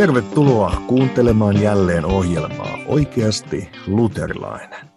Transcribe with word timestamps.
Tervetuloa 0.00 0.82
kuuntelemaan 0.86 1.62
jälleen 1.62 2.04
ohjelmaa 2.04 2.78
Oikeasti 2.86 3.68
luterilainen. 3.86 4.90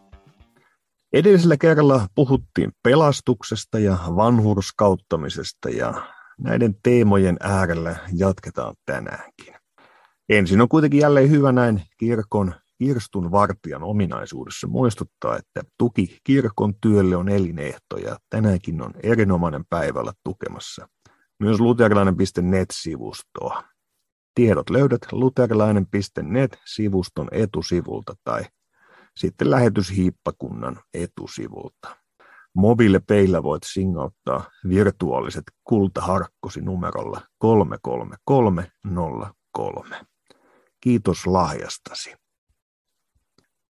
Edellisellä 1.13 1.57
kerralla 1.57 2.07
puhuttiin 2.15 2.71
pelastuksesta 2.83 3.79
ja 3.79 3.97
vanhurskauttamisesta 4.15 5.69
ja 5.69 5.93
näiden 6.39 6.75
teemojen 6.83 7.37
äärellä 7.39 7.95
jatketaan 8.13 8.75
tänäänkin. 8.85 9.55
Ensin 10.29 10.61
on 10.61 10.69
kuitenkin 10.69 10.99
jälleen 10.99 11.29
hyvä 11.29 11.51
näin 11.51 11.81
kirkon 11.97 12.53
kirstun 12.77 13.31
vartijan 13.31 13.83
ominaisuudessa 13.83 14.67
muistuttaa, 14.67 15.37
että 15.37 15.61
tuki 15.77 16.17
kirkon 16.23 16.73
työlle 16.81 17.15
on 17.15 17.29
elinehto 17.29 17.97
ja 17.97 18.17
tänäänkin 18.29 18.81
on 18.81 18.93
erinomainen 19.03 19.63
päivä 19.69 19.99
olla 19.99 20.13
tukemassa 20.23 20.87
myös 21.39 21.59
luterilainen.net-sivustoa. 21.59 23.72
Tiedot 24.35 24.69
löydät 24.69 25.01
luterilainen.net-sivuston 25.11 27.27
etusivulta 27.31 28.13
tai 28.23 28.43
sitten 29.17 29.51
lähetyshiippakunnan 29.51 30.79
etusivulta. 30.93 31.97
Mobiilepeillä 32.55 33.43
voit 33.43 33.63
singauttaa 33.65 34.43
virtuaaliset 34.69 35.43
kultaharkkosi 35.63 36.61
numerolla 36.61 37.21
33303. 37.39 39.95
Kiitos 40.81 41.27
lahjastasi. 41.27 42.15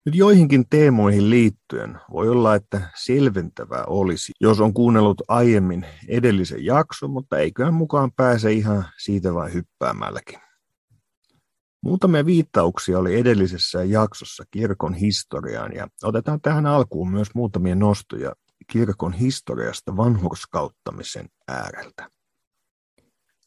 Nyt 0.05 0.15
joihinkin 0.15 0.65
teemoihin 0.69 1.29
liittyen 1.29 1.99
voi 2.11 2.29
olla, 2.29 2.55
että 2.55 2.89
selventävää 2.95 3.83
olisi, 3.87 4.31
jos 4.41 4.59
on 4.59 4.73
kuunnellut 4.73 5.21
aiemmin 5.27 5.85
edellisen 6.07 6.65
jakson, 6.65 7.09
mutta 7.09 7.37
eiköhän 7.37 7.73
mukaan 7.73 8.11
pääse 8.11 8.51
ihan 8.51 8.85
siitä 8.97 9.33
vain 9.33 9.53
hyppäämälläkin. 9.53 10.46
Muutamia 11.81 12.25
viittauksia 12.25 12.99
oli 12.99 13.19
edellisessä 13.19 13.83
jaksossa 13.83 14.43
kirkon 14.51 14.93
historiaan 14.93 15.73
ja 15.73 15.87
otetaan 16.03 16.41
tähän 16.41 16.65
alkuun 16.65 17.11
myös 17.11 17.27
muutamia 17.35 17.75
nostoja 17.75 18.33
kirkon 18.71 19.13
historiasta 19.13 19.97
vanhurskauttamisen 19.97 21.29
ääreltä. 21.47 22.09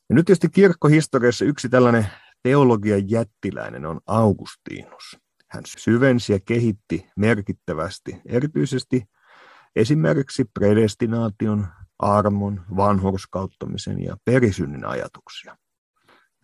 Ja 0.08 0.14
nyt 0.14 0.26
tietysti 0.26 0.48
kirkkohistoriassa 0.48 1.44
yksi 1.44 1.68
tällainen 1.68 2.06
teologian 2.42 3.10
jättiläinen 3.10 3.86
on 3.86 4.00
Augustinus. 4.06 5.18
Hän 5.48 5.62
syvensi 5.66 6.32
ja 6.32 6.40
kehitti 6.44 7.10
merkittävästi 7.16 8.20
erityisesti 8.26 9.04
esimerkiksi 9.76 10.44
predestinaation, 10.44 11.66
armon, 11.98 12.64
vanhurskauttamisen 12.76 14.02
ja 14.02 14.16
perisynnin 14.24 14.84
ajatuksia. 14.84 15.56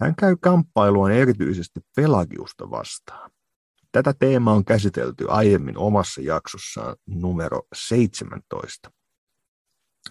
Hän 0.01 0.15
käy 0.17 0.37
kamppailua 0.41 1.11
erityisesti 1.11 1.81
Pelagiusta 1.97 2.71
vastaan. 2.71 3.31
Tätä 3.93 4.15
teemaa 4.19 4.55
on 4.55 4.65
käsitelty 4.65 5.27
aiemmin 5.29 5.79
omassa 5.79 6.21
jaksossaan 6.21 6.97
numero 7.07 7.63
17. 7.75 8.91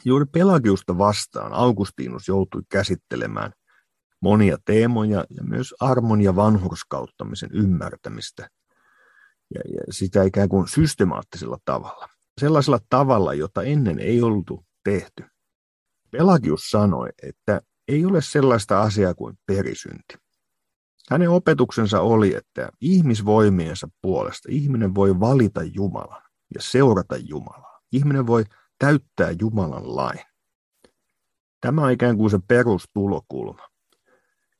Juuri 0.06 0.26
Pelagiusta 0.26 0.98
vastaan 0.98 1.54
Augustinus 1.54 2.28
joutui 2.28 2.62
käsittelemään 2.70 3.52
monia 4.22 4.58
teemoja 4.66 5.26
ja 5.30 5.44
myös 5.44 5.74
armon 5.80 6.22
ja 6.22 6.36
vanhurskauttamisen 6.36 7.50
ymmärtämistä 7.54 8.50
ja, 9.56 9.62
ja 9.74 9.94
sitä 9.94 10.24
ikään 10.24 10.50
kuin 10.50 10.68
systemaattisella 10.68 11.58
tavalla. 11.66 12.10
Sellaisella 12.42 12.80
tavalla, 12.90 13.34
jota 13.34 13.64
ennen 13.64 14.00
ei 14.00 14.22
oltu 14.22 14.66
tehty. 14.84 15.24
Pelagius 16.12 16.62
sanoi, 16.70 17.10
että 17.24 17.62
ei 17.88 18.06
ole 18.06 18.22
sellaista 18.22 18.82
asiaa 18.82 19.14
kuin 19.14 19.38
perisynti. 19.46 20.16
Hänen 21.10 21.30
opetuksensa 21.30 22.02
oli, 22.02 22.36
että 22.36 22.70
ihmisvoimiensa 22.82 23.88
puolesta 24.02 24.50
ihminen 24.52 24.96
voi 24.96 25.20
valita 25.20 25.64
Jumalan 25.64 26.24
ja 26.56 26.62
seurata 26.62 27.18
Jumalaa. 27.18 27.82
Ihminen 27.92 28.28
voi 28.28 28.44
täyttää 28.80 29.32
Jumalan 29.42 29.96
lain. 29.96 30.20
Tämä 31.62 31.82
on 31.82 31.92
ikään 31.92 32.18
kuin 32.18 32.32
se 32.32 32.40
perustulokulma. 32.48 33.68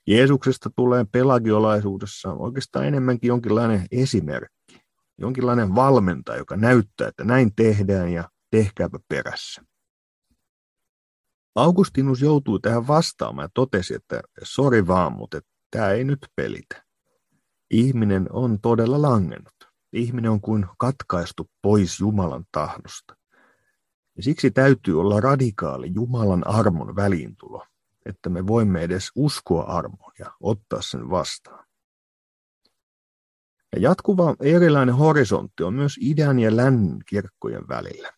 Jeesuksesta 0.08 0.70
tulee 0.76 1.06
pelagiolaisuudessa 1.12 2.34
oikeastaan 2.34 2.86
enemmänkin 2.86 3.28
jonkinlainen 3.28 3.86
esimerkki, 3.92 4.82
jonkinlainen 5.18 5.76
valmentaja, 5.76 6.38
joka 6.38 6.58
näyttää, 6.58 7.08
että 7.08 7.24
näin 7.24 7.56
tehdään 7.56 8.10
ja 8.10 8.30
tehkääpä 8.52 9.00
perässä. 9.08 9.62
Augustinus 11.56 12.22
joutui 12.22 12.60
tähän 12.60 12.88
vastaamaan 12.88 13.46
ja 13.46 13.50
totesi, 13.54 13.96
että 13.96 14.22
sori 14.44 14.88
vaan, 14.88 15.14
mutta 15.14 15.40
tämä 15.72 15.90
ei 15.90 16.04
nyt 16.04 16.20
pelitä. 16.36 16.84
Ihminen 17.72 18.28
on 18.32 18.62
todella 18.62 19.02
langennut. 19.02 19.54
Ihminen 19.94 20.32
on 20.32 20.42
kuin 20.42 20.66
katkaistu 20.78 21.50
pois 21.62 22.00
Jumalan 22.00 22.46
tahdosta. 22.52 23.16
Ja 24.18 24.24
siksi 24.24 24.52
täytyy 24.52 25.00
olla 25.00 25.22
radikaali 25.22 25.92
Jumalan 25.94 26.48
armon 26.48 26.96
väliintulo, 26.96 27.66
että 28.06 28.30
me 28.30 28.48
voimme 28.48 28.82
edes 28.82 29.12
uskoa 29.16 29.64
armoon 29.64 30.12
ja 30.20 30.32
ottaa 30.40 30.82
sen 30.82 31.10
vastaan. 31.10 31.66
Ja 33.76 33.82
jatkuva 33.82 34.36
erilainen 34.40 34.96
horisontti 34.96 35.64
on 35.64 35.74
myös 35.74 35.98
idän 36.02 36.40
ja 36.40 36.56
lännen 36.56 37.00
kirkkojen 37.06 37.68
välillä. 37.68 38.15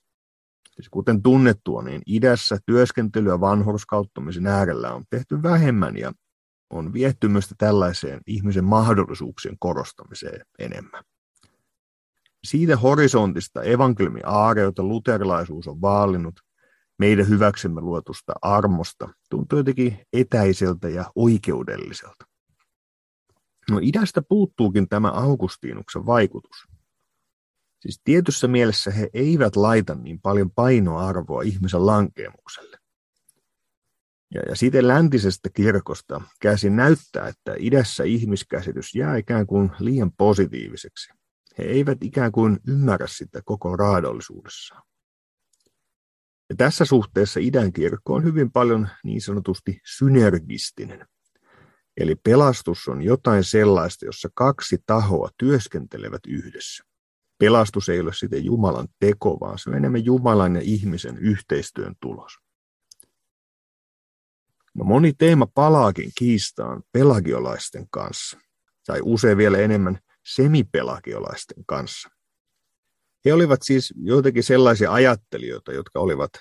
Siis 0.77 0.89
kuten 0.89 1.21
tunnettua, 1.21 1.83
niin 1.83 2.01
idässä 2.05 2.57
työskentelyä 2.65 3.39
vanhurskauttamisen 3.39 4.47
äärellä 4.47 4.93
on 4.93 5.03
tehty 5.09 5.43
vähemmän 5.43 5.97
ja 5.97 6.13
on 6.69 6.93
viehtymystä 6.93 7.55
tällaiseen 7.57 8.21
ihmisen 8.27 8.63
mahdollisuuksien 8.63 9.55
korostamiseen 9.59 10.41
enemmän. 10.59 11.03
Siitä 12.43 12.77
horisontista 12.77 13.63
evankeliumi 13.63 14.19
aare, 14.25 14.61
jota 14.61 14.83
luterilaisuus 14.83 15.67
on 15.67 15.81
vaalinut, 15.81 16.39
meidän 16.99 17.29
hyväksemme 17.29 17.81
luotusta 17.81 18.33
armosta, 18.41 19.09
tuntuu 19.29 19.59
jotenkin 19.59 19.99
etäiseltä 20.13 20.89
ja 20.89 21.11
oikeudelliselta. 21.15 22.25
No 23.71 23.79
idästä 23.81 24.21
puuttuukin 24.21 24.89
tämä 24.89 25.11
Augustinuksen 25.11 26.05
vaikutus. 26.05 26.67
Siis 27.88 28.02
tietyssä 28.03 28.48
mielessä 28.48 28.92
he 28.92 29.09
eivät 29.14 29.56
laita 29.56 29.96
niin 29.96 30.22
paljon 30.22 30.52
painoarvoa 30.52 31.42
ihmisen 31.42 31.86
lankeemukselle. 31.86 32.78
Ja, 34.34 34.42
ja 34.50 34.56
siten 34.56 34.88
läntisestä 34.88 35.50
kirkosta 35.53 36.22
käsi 36.42 36.70
näyttää, 36.70 37.28
että 37.28 37.56
idässä 37.58 38.03
ihmiskäsitys 38.03 38.96
jää 38.96 39.18
ikään 39.18 39.48
kuin 39.48 39.72
liian 39.80 40.12
positiiviseksi. 40.12 41.14
He 41.58 41.64
eivät 41.64 41.98
ikään 42.03 42.31
kuin 42.31 42.59
ymmärrä 42.68 43.08
sitä 43.08 43.42
koko 43.46 43.75
raadollisuudessaan. 43.75 44.84
Ja 46.50 46.56
tässä 46.56 46.86
suhteessa 46.86 47.40
idän 47.40 47.74
kirkko 47.74 48.14
on 48.14 48.24
hyvin 48.24 48.52
paljon 48.52 48.88
niin 49.04 49.22
sanotusti 49.22 49.81
synergistinen. 49.98 51.08
Eli 51.98 52.16
pelastus 52.16 52.88
on 52.88 53.02
jotain 53.02 53.44
sellaista, 53.44 54.06
jossa 54.06 54.30
kaksi 54.34 54.78
tahoa 54.86 55.30
työskentelevät 55.38 56.22
yhdessä. 56.28 56.87
Pelastus 57.40 57.90
ei 57.90 58.00
ole 58.00 58.14
sitten 58.14 58.46
Jumalan 58.46 58.88
teko, 59.00 59.38
vaan 59.40 59.59
se 59.59 59.70
on 59.70 59.75
enemmän 59.75 60.06
Jumalan 60.06 60.56
ja 60.56 60.62
ihmisen 60.64 61.18
yhteistyön 61.18 61.96
tulos. 62.02 62.38
No 64.74 64.84
moni 64.86 65.14
teema 65.14 65.48
palaakin 65.53 66.12
kiistaan 66.18 66.84
pelagiolaisten 66.92 67.88
kanssa, 67.90 68.38
tai 68.86 69.00
usein 69.03 69.38
vielä 69.38 69.57
enemmän 69.57 70.00
semipelagiolaisten 70.25 71.66
kanssa. 71.66 72.10
He 73.25 73.34
olivat 73.34 73.62
siis 73.62 73.94
joitakin 73.98 74.44
sellaisia 74.44 74.94
ajattelijoita, 74.94 75.74
jotka 75.74 76.00
olivat 76.00 76.31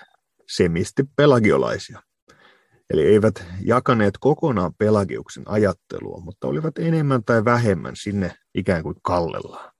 semisti 0.49 1.03
pelagiolaisia. 1.15 2.03
Eli 2.89 3.01
eivät 3.01 3.45
jakaneet 3.63 4.13
kokonaan 4.19 4.73
pelagiuksen 4.77 5.43
ajattelua, 5.47 6.21
mutta 6.21 6.47
olivat 6.47 6.77
enemmän 6.77 7.23
tai 7.23 7.45
vähemmän 7.45 7.95
sinne 7.95 8.35
ikään 8.55 8.83
kuin 8.83 8.95
kallellaan 9.01 9.76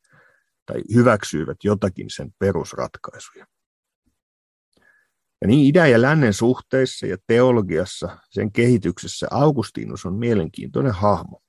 tai 0.67 0.81
hyväksyivät 0.93 1.57
jotakin 1.63 2.09
sen 2.09 2.31
perusratkaisuja. 2.39 3.45
Ja 5.41 5.47
niin 5.47 5.65
idän 5.65 5.91
ja 5.91 6.01
lännen 6.01 6.33
suhteissa 6.33 7.07
ja 7.07 7.17
teologiassa, 7.27 8.17
sen 8.29 8.51
kehityksessä 8.51 9.27
Augustinus 9.31 10.05
on 10.05 10.13
mielenkiintoinen 10.13 10.93
hahmo. 10.93 11.41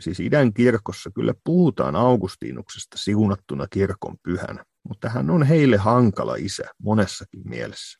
Siis 0.00 0.20
idän 0.20 0.54
kirkossa 0.54 1.10
kyllä 1.14 1.34
puhutaan 1.44 1.96
Augustinuksesta 1.96 2.98
siunattuna 2.98 3.66
kirkon 3.66 4.16
pyhänä, 4.22 4.64
mutta 4.88 5.08
hän 5.08 5.30
on 5.30 5.42
heille 5.42 5.76
hankala 5.76 6.34
isä 6.38 6.64
monessakin 6.82 7.42
mielessä. 7.44 7.98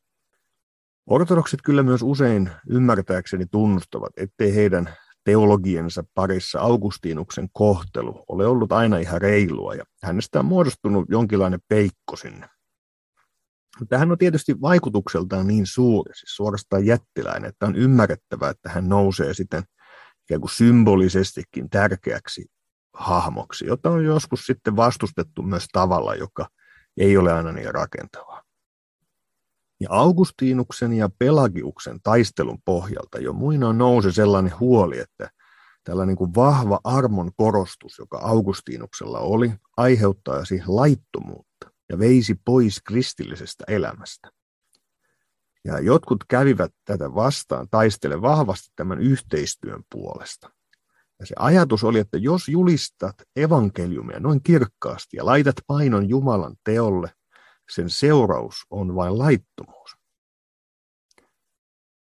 Ortodoksit 1.07 1.63
kyllä 1.63 1.83
myös 1.83 2.03
usein 2.03 2.51
ymmärtääkseni 2.69 3.47
tunnustavat, 3.47 4.13
ettei 4.17 4.55
heidän 4.55 4.97
teologiensa 5.27 6.05
parissa 6.15 6.61
Augustinuksen 6.61 7.49
kohtelu 7.53 8.25
ole 8.29 8.47
ollut 8.47 8.73
aina 8.73 8.99
ihan 8.99 9.21
reilua 9.21 9.75
ja 9.75 9.85
hänestä 10.03 10.39
on 10.39 10.45
muodostunut 10.45 11.07
jonkinlainen 11.09 11.61
peikko 11.69 12.17
sinne. 12.17 12.49
Mutta 13.79 13.99
hän 13.99 14.13
on 14.13 14.19
tietysti 14.19 14.61
vaikutukseltaan 14.61 15.47
niin 15.47 15.67
suuri, 15.67 16.15
siis 16.15 16.37
suorastaan 16.37 16.87
jättiläinen, 16.87 17.49
että 17.49 17.67
on 17.67 17.77
ymmärrettävää, 17.77 18.51
että 18.51 18.69
hän 18.69 18.89
nousee 18.89 19.35
sitten 19.35 19.63
ikään 20.23 20.41
kuin 20.41 20.51
symbolisestikin 20.51 21.71
tärkeäksi 21.71 22.47
hahmoksi, 22.93 23.67
jota 23.67 23.91
on 23.91 24.05
joskus 24.05 24.47
sitten 24.47 24.77
vastustettu 24.77 25.43
myös 25.43 25.67
tavalla, 25.73 26.15
joka 26.15 26.47
ei 26.97 27.17
ole 27.17 27.33
aina 27.33 27.53
niin 27.53 27.75
rakentavaa. 27.75 28.46
Ja 29.81 29.89
Augustinuksen 29.91 30.93
ja 30.93 31.11
Pelagiuksen 31.19 32.01
taistelun 32.03 32.59
pohjalta 32.65 33.19
jo 33.19 33.33
muinoin 33.33 33.79
nousi 33.79 34.13
sellainen 34.13 34.61
huoli, 34.61 34.99
että 34.99 35.31
tällainen 35.85 36.17
kuin 36.17 36.35
vahva 36.35 36.81
armon 36.85 37.31
korostus, 37.37 37.99
joka 37.99 38.19
Augustinuksella 38.19 39.19
oli, 39.19 39.53
aiheuttaisi 39.77 40.63
laittomuutta 40.67 41.71
ja 41.89 41.99
veisi 41.99 42.41
pois 42.45 42.81
kristillisestä 42.83 43.65
elämästä. 43.69 44.31
Ja 45.65 45.81
jotkut 45.81 46.25
kävivät 46.29 46.73
tätä 46.85 47.15
vastaan 47.15 47.67
taistele 47.71 48.23
vahvasti 48.23 48.69
tämän 48.77 48.99
yhteistyön 48.99 49.83
puolesta. 49.93 50.51
Ja 51.21 51.27
se 51.27 51.35
ajatus 51.39 51.85
oli, 51.85 51.99
että 51.99 52.19
jos 52.19 52.49
julistat 52.49 53.15
evankeliumia 53.37 54.21
noin 54.21 54.43
kirkkaasti 54.43 55.17
ja 55.17 55.27
laitat 55.27 55.57
painon 55.67 56.09
Jumalan 56.09 56.57
teolle, 56.65 57.11
sen 57.71 57.91
seuraus 57.91 58.55
on 58.71 58.95
vain 58.95 59.19
laittomuus. 59.19 59.97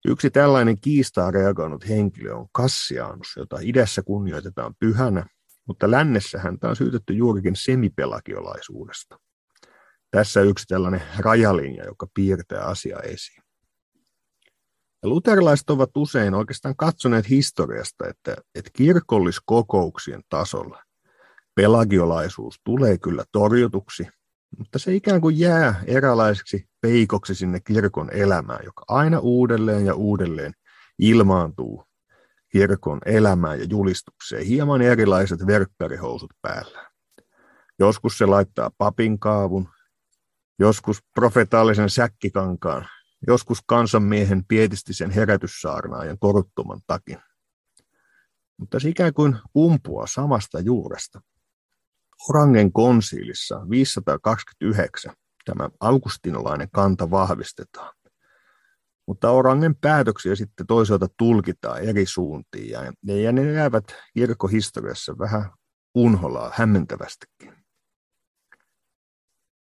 Yksi 0.06 0.30
tällainen 0.30 0.80
kiistaa 0.82 1.32
reagoinut 1.32 1.90
henkilö 1.90 2.36
on 2.36 2.48
Kassianus, 2.52 3.34
jota 3.38 3.58
idässä 3.62 4.04
kunnioitetaan 4.04 4.76
pyhänä, 4.80 5.26
mutta 5.68 5.92
lännessä 5.92 6.40
häntä 6.40 6.70
on 6.70 6.76
syytetty 6.76 7.14
juurikin 7.14 7.56
semipelagiolaisuudesta. 7.56 9.20
Tässä 10.12 10.42
yksi 10.42 10.66
tällainen 10.68 11.02
rajalinja, 11.18 11.86
joka 11.86 12.08
piirtää 12.14 12.64
asiaa 12.64 13.02
esiin. 13.02 13.44
Ja 15.04 15.10
luterilaiset 15.10 15.70
ovat 15.70 15.98
usein 15.98 16.34
oikeastaan 16.34 16.76
katsoneet 16.76 17.30
historiasta, 17.30 18.08
että, 18.08 18.36
että 18.56 18.72
kirkolliskokouksien 18.74 20.22
tasolla 20.30 20.84
pelagiolaisuus 21.56 22.56
tulee 22.64 22.98
kyllä 22.98 23.24
torjutuksi, 23.32 24.08
mutta 24.58 24.80
se 24.80 24.96
ikään 24.96 25.22
kuin 25.22 25.40
jää 25.40 25.84
eräänlaiseksi 25.88 26.70
peikoksi 26.82 27.36
sinne 27.36 27.60
kirkon 27.60 28.10
elämään, 28.14 28.66
joka 28.66 28.84
aina 28.88 29.20
uudelleen 29.20 29.86
ja 29.86 29.96
uudelleen 29.96 30.54
ilmaantuu 31.00 31.86
kirkon 32.50 33.00
elämään 33.06 33.60
ja 33.60 33.66
julistukseen, 33.70 34.46
hieman 34.46 34.82
erilaiset 34.82 35.48
verkkarihousut 35.48 36.34
päällä. 36.42 36.92
Joskus 37.80 38.18
se 38.18 38.26
laittaa 38.26 38.72
papin 38.78 39.20
kaavun, 39.20 39.70
joskus 40.60 41.04
profetaalisen 41.16 41.90
säkkikankaan, 41.90 42.88
joskus 43.28 43.60
kansanmiehen 43.66 44.46
pietistisen 44.48 45.12
herätyssaarnaajan 45.12 46.20
koruttoman 46.20 46.82
takin. 46.88 47.18
Mutta 48.58 48.80
se 48.80 48.90
ikään 48.90 49.14
kuin 49.14 49.36
kumpuaa 49.54 50.08
samasta 50.08 50.60
juuresta. 50.60 51.22
Orangen 52.30 52.74
konsiilissa 52.74 53.70
529 53.70 55.14
tämä 55.46 55.70
augustinolainen 55.80 56.68
kanta 56.72 57.12
vahvistetaan. 57.12 57.96
Mutta 59.08 59.30
Orangen 59.30 59.76
päätöksiä 59.76 60.36
sitten 60.36 60.68
toisaalta 60.68 61.08
tulkitaan 61.18 61.82
eri 61.82 62.06
suuntiin 62.06 62.70
ja, 62.70 62.94
ja 63.14 63.32
ne 63.32 63.52
jäävät 63.52 63.84
kirkkohistoriassa 64.14 65.18
vähän 65.18 65.52
unholaa 65.96 66.52
hämmentävästikin. 66.54 67.54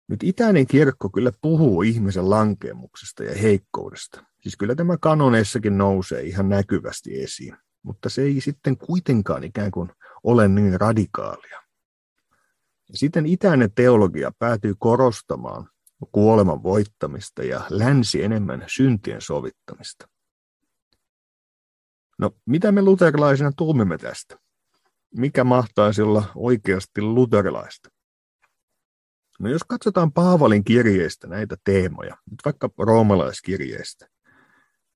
Nyt 0.08 0.22
itäinen 0.22 0.66
kirkko 0.66 1.10
kyllä 1.10 1.32
puhuu 1.40 1.82
ihmisen 1.82 2.30
lankemuksesta 2.30 3.24
ja 3.24 3.34
heikkoudesta. 3.34 4.24
Siis 4.40 4.56
kyllä 4.56 4.74
tämä 4.74 4.96
kanoneissakin 4.96 5.78
nousee 5.78 6.22
ihan 6.22 6.48
näkyvästi 6.48 7.22
esiin, 7.22 7.56
mutta 7.82 8.08
se 8.08 8.22
ei 8.22 8.40
sitten 8.40 8.76
kuitenkaan 8.76 9.44
ikään 9.44 9.70
kuin 9.70 9.90
ole 10.24 10.48
niin 10.48 10.80
radikaalia. 10.80 11.62
Ja 12.92 12.98
sitten 12.98 13.26
itäinen 13.26 13.72
teologia 13.74 14.32
päätyy 14.38 14.74
korostamaan 14.78 15.68
kuoleman 16.12 16.62
voittamista 16.62 17.42
ja 17.42 17.66
länsi 17.70 18.22
enemmän 18.22 18.64
syntien 18.66 19.20
sovittamista. 19.20 20.08
No, 22.18 22.30
mitä 22.46 22.72
me 22.72 22.82
luterilaisina 22.82 23.52
tuumimme 23.56 23.98
tästä? 23.98 24.38
Mikä 25.16 25.44
mahtaisi 25.44 26.02
olla 26.02 26.24
oikeasti 26.34 27.02
luterilaista? 27.02 27.88
No 29.40 29.50
jos 29.50 29.62
katsotaan 29.68 30.12
Paavalin 30.12 30.64
kirjeistä 30.64 31.26
näitä 31.26 31.56
teemoja, 31.64 32.16
nyt 32.30 32.40
vaikka 32.44 32.70
roomalaiskirjeistä, 32.78 34.08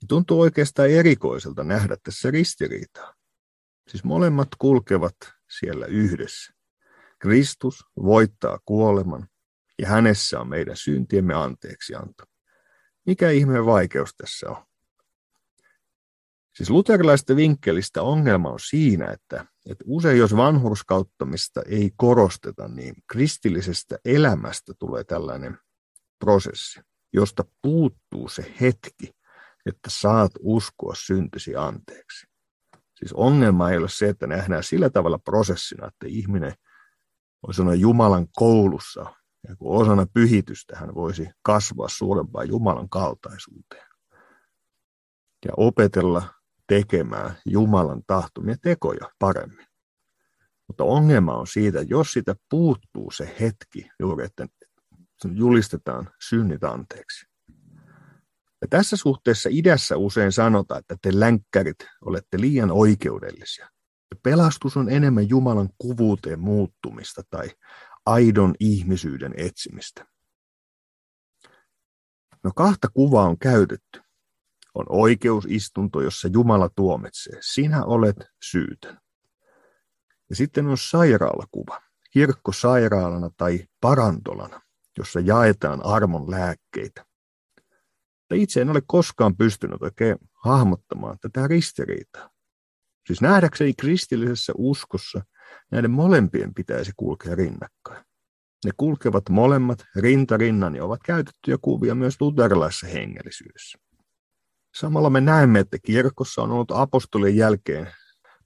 niin 0.00 0.08
tuntuu 0.08 0.40
oikeastaan 0.40 0.90
erikoiselta 0.90 1.64
nähdä 1.64 1.96
tässä 2.02 2.30
ristiriitaa. 2.30 3.14
Siis 3.88 4.04
molemmat 4.04 4.48
kulkevat 4.58 5.16
siellä 5.58 5.86
yhdessä. 5.86 6.55
Kristus 7.26 7.84
voittaa 8.02 8.58
kuoleman 8.64 9.28
ja 9.78 9.88
hänessä 9.88 10.40
on 10.40 10.48
meidän 10.48 10.76
syntiemme 10.76 11.34
anteeksianto. 11.34 12.24
Mikä 13.06 13.30
ihmeen 13.30 13.66
vaikeus 13.66 14.14
tässä 14.16 14.50
on? 14.50 14.64
Siis 16.56 16.70
luterilaista 16.70 17.36
vinkkelistä 17.36 18.02
ongelma 18.02 18.50
on 18.50 18.60
siinä, 18.60 19.06
että, 19.06 19.46
että 19.70 19.84
usein 19.86 20.18
jos 20.18 20.36
vanhurskauttamista 20.36 21.62
ei 21.68 21.90
korosteta, 21.96 22.68
niin 22.68 22.94
kristillisestä 23.12 23.98
elämästä 24.04 24.72
tulee 24.78 25.04
tällainen 25.04 25.58
prosessi, 26.18 26.80
josta 27.12 27.44
puuttuu 27.62 28.28
se 28.28 28.54
hetki, 28.60 29.16
että 29.66 29.90
saat 29.90 30.32
uskoa 30.40 30.94
syntysi 30.94 31.56
anteeksi. 31.56 32.26
Siis 32.94 33.12
ongelma 33.12 33.70
ei 33.70 33.78
ole 33.78 33.88
se, 33.88 34.08
että 34.08 34.26
nähdään 34.26 34.64
sillä 34.64 34.90
tavalla 34.90 35.18
prosessina, 35.18 35.86
että 35.86 36.06
ihminen 36.06 36.52
voi 37.46 37.54
sanoa 37.54 37.74
Jumalan 37.74 38.26
koulussa 38.36 39.00
ja 39.48 39.56
kun 39.56 39.82
osana 39.82 40.06
pyhitystä 40.14 40.76
hän 40.76 40.94
voisi 40.94 41.28
kasvaa 41.42 41.88
suurempaan 41.88 42.48
Jumalan 42.48 42.88
kaltaisuuteen 42.88 43.86
ja 45.44 45.52
opetella 45.56 46.22
tekemään 46.66 47.36
Jumalan 47.46 48.02
tahtomia 48.06 48.56
tekoja 48.62 49.10
paremmin. 49.18 49.66
Mutta 50.66 50.84
ongelma 50.84 51.34
on 51.34 51.46
siitä, 51.46 51.78
jos 51.82 52.12
sitä 52.12 52.34
puuttuu 52.50 53.10
se 53.10 53.36
hetki 53.40 53.90
juuri, 54.00 54.24
että 54.24 54.46
julistetaan 55.34 56.10
synnit 56.28 56.64
anteeksi. 56.64 57.26
Ja 58.60 58.68
tässä 58.70 58.96
suhteessa 58.96 59.48
idässä 59.52 59.96
usein 59.96 60.32
sanotaan, 60.32 60.80
että 60.80 60.96
te 61.02 61.20
länkkärit 61.20 61.78
olette 62.00 62.40
liian 62.40 62.70
oikeudellisia. 62.70 63.68
Pelastus 64.22 64.76
on 64.76 64.90
enemmän 64.90 65.28
Jumalan 65.28 65.68
kuvuuteen 65.78 66.40
muuttumista 66.40 67.22
tai 67.30 67.50
aidon 68.06 68.54
ihmisyyden 68.60 69.34
etsimistä. 69.36 70.06
No 72.44 72.50
kahta 72.54 72.88
kuvaa 72.88 73.24
on 73.28 73.38
käytetty 73.38 74.06
on 74.76 74.86
oikeusistunto, 74.88 76.00
jossa 76.00 76.28
Jumala 76.28 76.68
tuomitsee. 76.68 77.38
Sinä 77.40 77.84
olet 77.84 78.16
syytön. 78.42 78.98
Ja 80.30 80.36
sitten 80.36 80.66
on 80.66 80.78
sairaalakuva, 80.78 81.80
kirkko 82.10 82.52
sairaalana 82.52 83.30
tai 83.36 83.66
parantolana, 83.80 84.60
jossa 84.98 85.20
jaetaan 85.20 85.86
armon 85.86 86.30
lääkkeitä. 86.30 87.04
itse 88.34 88.60
en 88.60 88.70
ole 88.70 88.82
koskaan 88.86 89.36
pystynyt 89.36 89.82
oikein 89.82 90.18
hahmottamaan 90.32 91.18
tätä 91.20 91.48
ristiriitaa. 91.48 92.35
Siis 93.06 93.20
nähdäkseni 93.20 93.74
kristillisessä 93.74 94.52
uskossa 94.56 95.20
näiden 95.70 95.90
molempien 95.90 96.54
pitäisi 96.54 96.92
kulkea 96.96 97.34
rinnakkain. 97.34 98.04
Ne 98.64 98.70
kulkevat 98.76 99.28
molemmat 99.30 99.84
rintarinnan 99.96 100.76
ja 100.76 100.84
ovat 100.84 101.00
käytettyjä 101.04 101.58
kuvia 101.62 101.94
myös 101.94 102.20
luterilaisessa 102.20 102.86
hengellisyydessä. 102.86 103.78
Samalla 104.74 105.10
me 105.10 105.20
näemme, 105.20 105.58
että 105.58 105.78
kirkossa 105.82 106.42
on 106.42 106.50
ollut 106.50 106.70
apostolien 106.70 107.36
jälkeen 107.36 107.88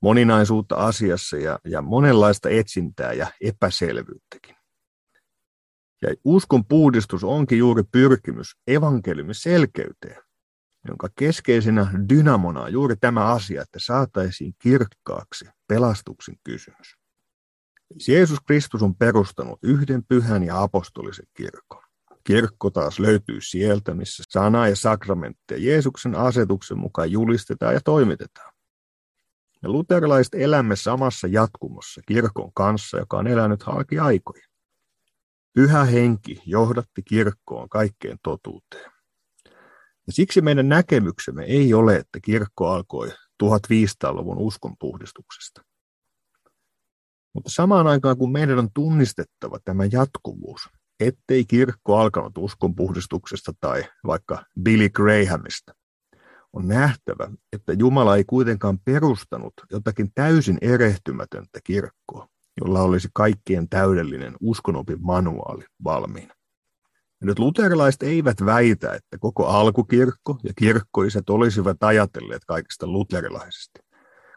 moninaisuutta 0.03 0.75
asiassa 0.77 1.37
ja, 1.37 1.59
ja 1.65 1.83
monenlaista 1.83 2.49
etsintää 2.49 3.13
ja 3.13 3.27
epäselvyyttäkin. 3.41 4.57
Ja 6.03 6.15
uskon 6.25 6.65
puhdistus 6.65 7.25
onkin 7.25 7.59
juuri 7.59 7.83
pyrkimys 7.93 8.57
evankeliumin 8.67 9.35
selkeyteen, 9.35 10.23
jonka 10.89 11.09
keskeisenä 11.19 11.91
dynamona 12.09 12.61
on 12.61 12.73
juuri 12.73 12.97
tämä 12.97 13.27
asia, 13.27 13.63
että 13.63 13.79
saataisiin 13.83 14.55
kirkkaaksi 14.59 15.45
pelastuksen 15.69 16.37
kysymys. 16.45 16.97
Jeesus 18.09 18.39
Kristus 18.47 18.83
on 18.83 18.95
perustanut 18.95 19.59
yhden 19.63 20.05
pyhän 20.05 20.43
ja 20.43 20.63
apostolisen 20.63 21.27
kirkon. 21.35 21.83
Kirkko 22.25 22.71
taas 22.71 22.99
löytyy 22.99 23.41
sieltä, 23.41 23.95
missä 23.95 24.23
sana 24.29 24.69
ja 24.69 24.77
sakramentteja 24.77 25.65
Jeesuksen 25.65 26.15
asetuksen 26.15 26.79
mukaan 26.79 27.11
julistetaan 27.11 27.75
ja 27.75 27.81
toimitetaan. 27.81 28.53
Me 29.63 29.69
luterilaiset 29.69 30.35
elämme 30.35 30.77
samassa 30.77 31.27
jatkumossa 31.27 32.01
kirkon 32.07 32.53
kanssa, 32.55 32.99
joka 32.99 33.19
on 33.19 33.27
elänyt 33.27 33.63
halki 33.63 33.99
aikoja. 33.99 34.47
Pyhä 35.53 35.85
henki 35.85 36.43
johdatti 36.47 37.03
kirkkoon 37.03 37.69
kaikkeen 37.69 38.19
totuuteen. 38.23 38.91
Ja 40.11 40.15
siksi 40.15 40.41
meidän 40.41 40.69
näkemyksemme 40.69 41.45
ei 41.45 41.75
ole, 41.75 41.97
että 41.97 42.21
kirkko 42.21 42.69
alkoi 42.69 43.09
1500-luvun 43.45 44.39
uskonpuhdistuksesta. 44.39 45.63
Mutta 47.35 47.51
samaan 47.51 47.87
aikaan, 47.87 48.19
kun 48.19 48.33
meidän 48.33 48.59
on 48.59 48.69
tunnistettava 48.75 49.59
tämä 49.65 49.85
jatkuvuus, 49.93 50.61
ettei 51.01 51.45
kirkko 51.45 51.97
alkanut 51.97 52.39
uskonpuhdistuksesta 52.39 53.53
tai 53.61 53.85
vaikka 54.07 54.45
Billy 54.63 54.89
Grahamista, 54.89 55.75
on 56.53 56.69
nähtävä, 56.69 57.31
että 57.53 57.73
Jumala 57.73 58.17
ei 58.17 58.25
kuitenkaan 58.25 58.79
perustanut 58.85 59.55
jotakin 59.71 60.11
täysin 60.15 60.59
erehtymätöntä 60.61 61.59
kirkkoa, 61.65 62.29
jolla 62.61 62.83
olisi 62.83 63.09
kaikkien 63.13 63.69
täydellinen 63.69 64.37
uskonopin 64.41 64.99
manuaali 65.01 65.65
valmiina. 65.85 66.40
Ja 67.21 67.27
nyt 67.27 67.39
luterilaiset 67.39 68.03
eivät 68.03 68.45
väitä, 68.45 68.95
että 68.95 69.19
koko 69.19 69.47
alkukirkko 69.47 70.39
ja 70.43 70.53
kirkkoiset 70.57 71.31
olisivat 71.31 71.83
ajatelleet 71.83 72.45
kaikista 72.45 72.87
luterilaisesti. 72.87 73.81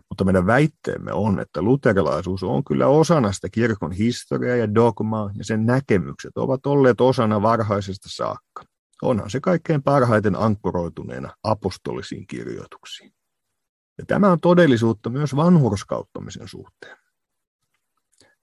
Mutta 0.09 0.23
meidän 0.23 0.45
väitteemme 0.45 1.13
on, 1.13 1.39
että 1.39 1.61
luterilaisuus 1.61 2.43
on 2.43 2.63
kyllä 2.63 2.87
osana 2.87 3.31
sitä 3.31 3.49
kirkon 3.49 3.91
historiaa 3.91 4.55
ja 4.55 4.75
dogmaa, 4.75 5.31
ja 5.37 5.43
sen 5.43 5.65
näkemykset 5.65 6.37
ovat 6.37 6.65
olleet 6.65 7.01
osana 7.01 7.41
varhaisesta 7.41 8.09
saakka. 8.11 8.63
Onhan 9.01 9.29
se 9.29 9.39
kaikkein 9.39 9.83
parhaiten 9.83 10.35
ankkuroituneena 10.35 11.35
apostolisiin 11.43 12.27
kirjoituksiin. 12.27 13.13
Ja 13.97 14.05
tämä 14.05 14.31
on 14.31 14.39
todellisuutta 14.39 15.09
myös 15.09 15.35
vanhurskauttamisen 15.35 16.47
suhteen. 16.47 16.97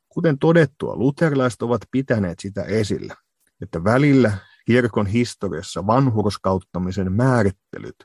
Kuten 0.08 0.38
todettua, 0.38 0.96
luterilaiset 0.96 1.62
ovat 1.62 1.82
pitäneet 1.90 2.38
sitä 2.38 2.62
esillä, 2.62 3.14
että 3.62 3.84
välillä 3.84 4.38
kirkon 4.66 5.06
historiassa 5.06 5.86
vanhurskauttamisen 5.86 7.12
määrittelyt 7.12 7.96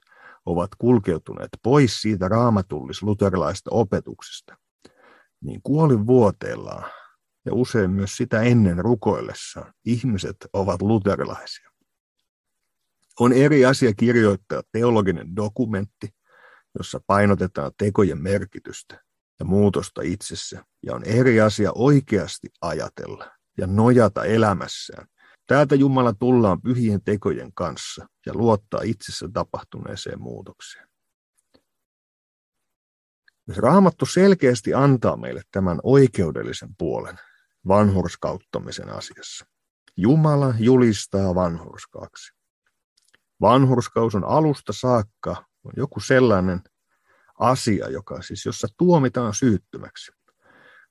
ovat 0.46 0.70
kulkeutuneet 0.78 1.50
pois 1.64 2.02
siitä 2.02 2.28
raamatullis-luterilaista 2.28 3.70
opetuksesta, 3.72 4.58
niin 5.42 5.62
kuoli 5.64 6.08
vuoteellaan 6.08 6.92
ja 7.46 7.54
usein 7.54 7.92
myös 7.92 8.18
sitä 8.18 8.42
ennen 8.42 8.78
rukoillessaan 8.78 9.74
ihmiset 9.86 10.38
ovat 10.54 10.82
luterilaisia. 10.82 11.70
On 13.20 13.34
eri 13.34 13.66
asia 13.66 13.94
kirjoittaa 13.94 14.62
teologinen 14.72 15.36
dokumentti, 15.36 16.10
jossa 16.78 17.00
painotetaan 17.08 17.72
tekojen 17.78 18.22
merkitystä 18.22 19.02
ja 19.40 19.46
muutosta 19.46 20.02
itsessä, 20.02 20.66
ja 20.84 20.96
on 20.96 21.04
eri 21.04 21.42
asia 21.42 21.72
oikeasti 21.76 22.48
ajatella 22.62 23.32
ja 23.58 23.68
nojata 23.68 24.26
elämässään. 24.26 25.08
Täältä 25.48 25.76
Jumala 25.76 26.14
tullaan 26.14 26.62
pyhien 26.62 27.02
tekojen 27.04 27.54
kanssa 27.54 28.08
ja 28.26 28.34
luottaa 28.34 28.82
itsessä 28.84 29.30
tapahtuneeseen 29.34 30.22
muutokseen. 30.22 30.88
Jos 33.48 33.58
Raamattu 33.58 34.06
selkeästi 34.06 34.74
antaa 34.74 35.18
meille 35.18 35.42
tämän 35.52 35.80
oikeudellisen 35.84 36.70
puolen 36.78 37.20
vanhurskauttamisen 37.68 38.90
asiassa. 38.90 39.46
Jumala 39.98 40.54
julistaa 40.60 41.36
vanhurskaaksi. 41.36 42.34
Vanhurskaus 43.42 44.16
on 44.16 44.24
alusta 44.24 44.74
saakka 44.74 45.46
on 45.64 45.74
joku 45.78 46.00
sellainen 46.00 46.62
asia, 47.40 47.90
joka 47.90 48.22
siis, 48.22 48.46
jossa 48.46 48.68
tuomitaan 48.78 49.34
syyttömäksi. 49.34 50.12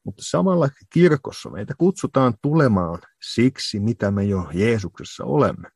Mutta 0.04 0.22
samalla 0.26 0.68
kirkossa 0.92 1.50
meitä 1.50 1.74
kutsutaan 1.78 2.34
tulemaan 2.42 2.98
siksi, 3.22 3.80
mitä 3.80 4.10
me 4.10 4.24
jo 4.24 4.48
Jeesuksessa 4.52 5.24
olemme. 5.24 5.68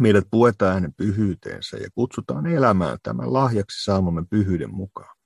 Meidät 0.00 0.24
puetaan 0.30 0.74
hänen 0.74 0.94
pyhyyteensä 0.94 1.76
ja 1.76 1.88
kutsutaan 1.94 2.46
elämään 2.46 2.98
tämän 3.02 3.32
lahjaksi 3.32 3.84
saamamme 3.84 4.24
pyhyyden 4.30 4.74
mukaan. 4.74 5.16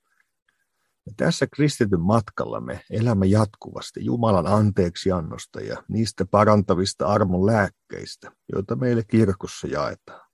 Ja 1.05 1.13
tässä 1.17 1.47
kristityn 1.47 2.01
matkalla 2.01 2.61
me 2.61 2.81
elämme 2.89 3.25
jatkuvasti 3.25 4.05
Jumalan 4.05 4.47
anteeksiannosta 4.47 5.61
ja 5.61 5.83
niistä 5.87 6.25
parantavista 6.25 7.07
armon 7.07 7.45
lääkkeistä, 7.45 8.31
joita 8.53 8.75
meille 8.75 9.03
kirkossa 9.03 9.67
jaetaan. 9.67 10.27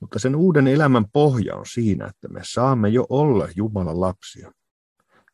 Mutta 0.00 0.18
sen 0.18 0.36
uuden 0.36 0.66
elämän 0.66 1.04
pohja 1.12 1.56
on 1.56 1.66
siinä, 1.66 2.06
että 2.06 2.28
me 2.28 2.40
saamme 2.44 2.88
jo 2.88 3.06
olla 3.08 3.48
Jumalan 3.56 4.00
lapsia. 4.00 4.52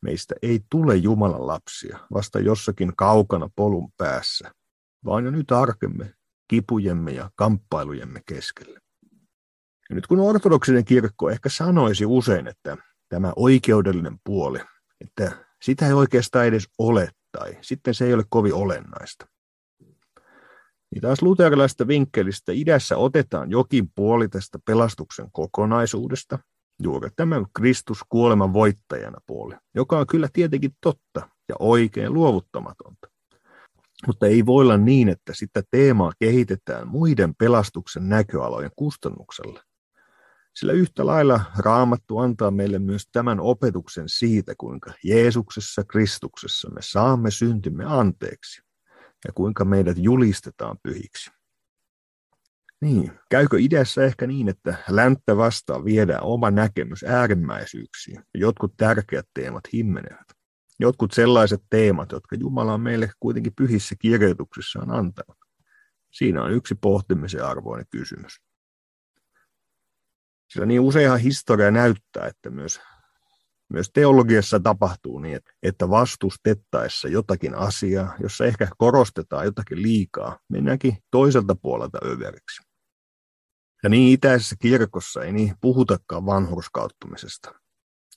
Meistä 0.02 0.34
ei 0.42 0.60
tule 0.70 0.96
Jumalan 0.96 1.46
lapsia 1.46 1.98
vasta 2.14 2.40
jossakin 2.40 2.92
kaukana 2.96 3.50
polun 3.56 3.92
päässä, 3.96 4.52
vaan 5.04 5.24
jo 5.24 5.30
nyt 5.30 5.52
arkemme, 5.52 6.14
kipujemme 6.48 7.12
ja 7.12 7.30
kamppailujemme 7.34 8.20
keskellä. 8.26 8.80
Ja 9.90 9.94
nyt 9.94 10.06
kun 10.06 10.20
ortodoksinen 10.20 10.84
kirkko 10.84 11.30
ehkä 11.30 11.48
sanoisi 11.48 12.06
usein, 12.06 12.46
että 12.46 12.76
tämä 13.08 13.32
oikeudellinen 13.36 14.18
puoli, 14.24 14.60
että 15.00 15.46
sitä 15.62 15.86
ei 15.86 15.92
oikeastaan 15.92 16.46
edes 16.46 16.68
ole 16.78 17.08
tai 17.32 17.58
sitten 17.60 17.94
se 17.94 18.06
ei 18.06 18.14
ole 18.14 18.24
kovin 18.28 18.54
olennaista. 18.54 19.26
Niin 20.90 21.02
taas 21.02 21.22
luterilaisesta 21.22 21.86
vinkkelistä 21.86 22.52
idässä 22.54 22.96
otetaan 22.96 23.50
jokin 23.50 23.88
puoli 23.94 24.28
tästä 24.28 24.58
pelastuksen 24.66 25.28
kokonaisuudesta, 25.32 26.38
juuri 26.82 27.10
tämä 27.16 27.42
Kristus 27.56 27.98
kuoleman 28.08 28.52
voittajana 28.52 29.18
puoli, 29.26 29.54
joka 29.74 29.98
on 29.98 30.06
kyllä 30.06 30.28
tietenkin 30.32 30.70
totta 30.80 31.28
ja 31.48 31.54
oikein 31.58 32.14
luovuttamatonta. 32.14 33.08
Mutta 34.06 34.26
ei 34.26 34.46
voi 34.46 34.62
olla 34.64 34.76
niin, 34.76 35.08
että 35.08 35.34
sitä 35.34 35.62
teemaa 35.70 36.12
kehitetään 36.18 36.88
muiden 36.88 37.34
pelastuksen 37.34 38.08
näköalojen 38.08 38.70
kustannuksella. 38.76 39.62
Sillä 40.56 40.72
yhtä 40.72 41.06
lailla 41.06 41.40
Raamattu 41.58 42.18
antaa 42.18 42.50
meille 42.50 42.78
myös 42.78 43.02
tämän 43.12 43.40
opetuksen 43.40 44.08
siitä, 44.08 44.54
kuinka 44.58 44.92
Jeesuksessa 45.04 45.84
Kristuksessa 45.84 46.70
me 46.70 46.80
saamme 46.82 47.30
syntymme 47.30 47.84
anteeksi 47.84 48.62
ja 49.26 49.32
kuinka 49.34 49.64
meidät 49.64 49.96
julistetaan 49.98 50.76
pyhiksi. 50.82 51.30
Niin, 52.82 53.12
käykö 53.30 53.56
idässä 53.60 54.04
ehkä 54.04 54.26
niin, 54.26 54.48
että 54.48 54.74
länttä 54.88 55.36
vastaan 55.36 55.84
viedään 55.84 56.22
oma 56.22 56.50
näkemys 56.50 57.04
äärimmäisyyksiin 57.04 58.16
ja 58.34 58.40
jotkut 58.40 58.76
tärkeät 58.76 59.26
teemat 59.34 59.64
himmenevät? 59.72 60.26
Jotkut 60.80 61.12
sellaiset 61.12 61.60
teemat, 61.70 62.12
jotka 62.12 62.36
Jumala 62.36 62.74
on 62.74 62.80
meille 62.80 63.10
kuitenkin 63.20 63.52
pyhissä 63.56 63.94
kirjoituksissaan 64.00 64.90
antanut. 64.90 65.36
Siinä 66.10 66.42
on 66.42 66.52
yksi 66.52 66.74
pohtimisen 66.74 67.44
arvoinen 67.44 67.86
kysymys. 67.90 68.32
Sillä 70.52 70.66
niin 70.66 70.80
useinhan 70.80 71.20
historia 71.20 71.70
näyttää, 71.70 72.26
että 72.26 72.50
myös 72.50 72.80
myös 73.72 73.90
teologiassa 73.94 74.60
tapahtuu 74.60 75.18
niin, 75.18 75.40
että 75.62 75.90
vastustettaessa 75.90 77.08
jotakin 77.08 77.54
asiaa, 77.54 78.16
jossa 78.20 78.44
ehkä 78.44 78.68
korostetaan 78.78 79.44
jotakin 79.44 79.82
liikaa, 79.82 80.38
mennäänkin 80.48 80.96
toiselta 81.10 81.56
puolelta 81.62 81.98
överiksi. 82.04 82.71
Ja 83.82 83.88
niin 83.88 84.12
itäisessä 84.12 84.56
kirkossa 84.58 85.22
ei 85.22 85.32
niin 85.32 85.54
puhutakaan 85.60 86.26
vanhurskauttumisesta. 86.26 87.54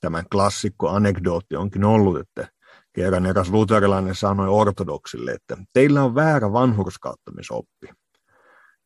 Tämän 0.02 0.26
klassikko 0.32 0.90
anekdootti 0.90 1.56
onkin 1.56 1.84
ollut, 1.84 2.20
että 2.20 2.50
kerran 2.94 3.26
eräs 3.26 3.50
luterilainen 3.50 4.16
sanoi 4.16 4.48
ortodoksille, 4.48 5.32
että 5.32 5.58
teillä 5.74 6.04
on 6.04 6.16
väärä 6.16 6.52
vanhurskauttamisoppi. 6.52 7.88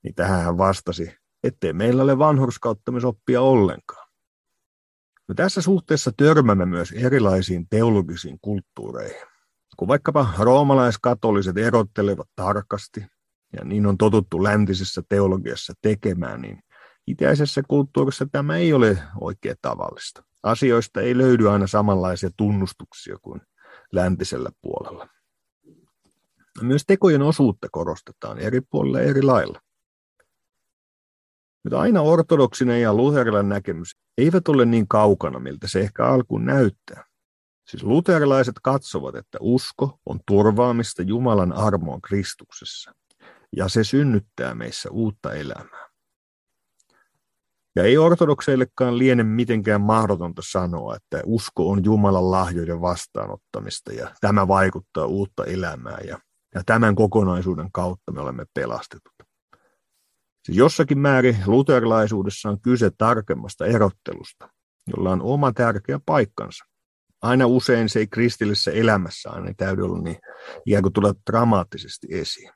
Niin 0.03 0.15
tähän 0.15 0.43
hän 0.43 0.57
vastasi, 0.57 1.15
ettei 1.43 1.74
meillä 1.74 2.03
ole 2.03 2.17
vanhurskauttamisoppia 2.17 3.41
ollenkaan. 3.41 4.09
No 5.27 5.36
tässä 5.36 5.62
suhteessa 5.62 6.12
törmäämme 6.17 6.65
myös 6.65 6.91
erilaisiin 6.91 7.67
teologisiin 7.69 8.38
kulttuureihin. 8.41 9.27
Kun 9.77 9.88
vaikkapa 9.88 10.33
roomalaiskatoliset 10.39 11.57
erottelevat 11.57 12.27
tarkasti, 12.36 13.05
ja 13.53 13.65
niin 13.65 13.86
on 13.86 13.98
totuttu 13.98 14.43
läntisessä 14.43 15.01
teologiassa 15.09 15.74
tekemään, 15.81 16.41
niin 16.41 16.59
itäisessä 17.09 17.61
kulttuurissa 17.67 18.25
tämä 18.31 18.57
ei 18.57 18.73
ole 18.73 18.97
oikein 19.21 19.55
tavallista. 19.61 20.23
Asioista 20.43 21.01
ei 21.01 21.17
löydy 21.17 21.49
aina 21.49 21.67
samanlaisia 21.67 22.29
tunnustuksia 22.37 23.17
kuin 23.21 23.41
läntisellä 23.91 24.49
puolella. 24.61 25.07
Myös 26.61 26.83
tekojen 26.87 27.21
osuutta 27.21 27.67
korostetaan 27.71 28.39
eri 28.39 28.61
puolilla 28.61 28.99
eri 28.99 29.21
lailla. 29.21 29.61
Mutta 31.63 31.79
aina 31.79 32.01
ortodoksinen 32.01 32.81
ja 32.81 32.93
luterilainen 32.93 33.49
näkemys 33.49 33.91
eivät 34.17 34.47
ole 34.47 34.65
niin 34.65 34.87
kaukana, 34.87 35.39
miltä 35.39 35.67
se 35.67 35.79
ehkä 35.79 36.05
alkuun 36.05 36.45
näyttää. 36.45 37.05
Siis 37.67 37.83
luterilaiset 37.83 38.55
katsovat, 38.63 39.15
että 39.15 39.37
usko 39.41 39.99
on 40.05 40.19
turvaamista 40.27 41.01
Jumalan 41.01 41.53
armoon 41.53 42.01
Kristuksessa, 42.01 42.93
ja 43.55 43.67
se 43.67 43.83
synnyttää 43.83 44.55
meissä 44.55 44.89
uutta 44.91 45.33
elämää. 45.33 45.88
Ja 47.75 47.83
ei 47.83 47.97
ortodokseillekaan 47.97 48.97
liene 48.97 49.23
mitenkään 49.23 49.81
mahdotonta 49.81 50.41
sanoa, 50.45 50.95
että 50.95 51.21
usko 51.25 51.69
on 51.69 51.83
Jumalan 51.83 52.31
lahjojen 52.31 52.81
vastaanottamista 52.81 53.93
ja 53.93 54.15
tämä 54.21 54.47
vaikuttaa 54.47 55.05
uutta 55.05 55.45
elämää 55.45 55.97
ja, 56.07 56.17
ja 56.55 56.61
tämän 56.65 56.95
kokonaisuuden 56.95 57.71
kautta 57.71 58.11
me 58.11 58.21
olemme 58.21 58.45
pelastetut. 58.53 59.13
Siis 60.45 60.57
jossakin 60.57 60.99
määrin 60.99 61.38
luterilaisuudessa 61.45 62.49
on 62.49 62.61
kyse 62.61 62.91
tarkemmasta 62.97 63.65
erottelusta, 63.65 64.49
jolla 64.88 65.11
on 65.11 65.21
oma 65.21 65.51
tärkeä 65.51 65.99
paikkansa. 66.05 66.65
Aina 67.21 67.45
usein 67.45 67.89
se 67.89 67.99
ei 67.99 68.07
kristillisessä 68.07 68.71
elämässä 68.71 69.29
aina 69.29 69.53
täydy 69.57 69.81
olla 69.81 70.01
niin 70.01 70.17
ikään 70.65 70.83
kuin 70.83 70.93
tulla 70.93 71.13
dramaattisesti 71.31 72.07
esiin. 72.11 72.51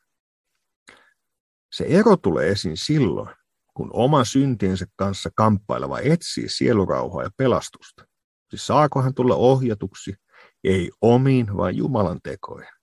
Se 1.74 1.86
ero 1.88 2.18
tulee 2.18 2.50
esiin 2.50 2.78
silloin, 2.78 3.36
kun 3.74 3.90
oma 3.94 4.26
syntiensä 4.26 4.86
kanssa 4.96 5.30
kamppaileva 5.36 6.00
etsii 6.00 6.50
sielurauhaa 6.50 7.24
ja 7.24 7.30
pelastusta. 7.38 8.06
Siis 8.50 8.68
saako 8.68 9.02
hän 9.02 9.14
tulla 9.14 9.36
ohjatuksi, 9.36 10.16
ei 10.64 10.92
omiin, 11.02 11.58
vaan 11.58 11.76
Jumalan 11.76 12.20
tekoihin. 12.24 12.74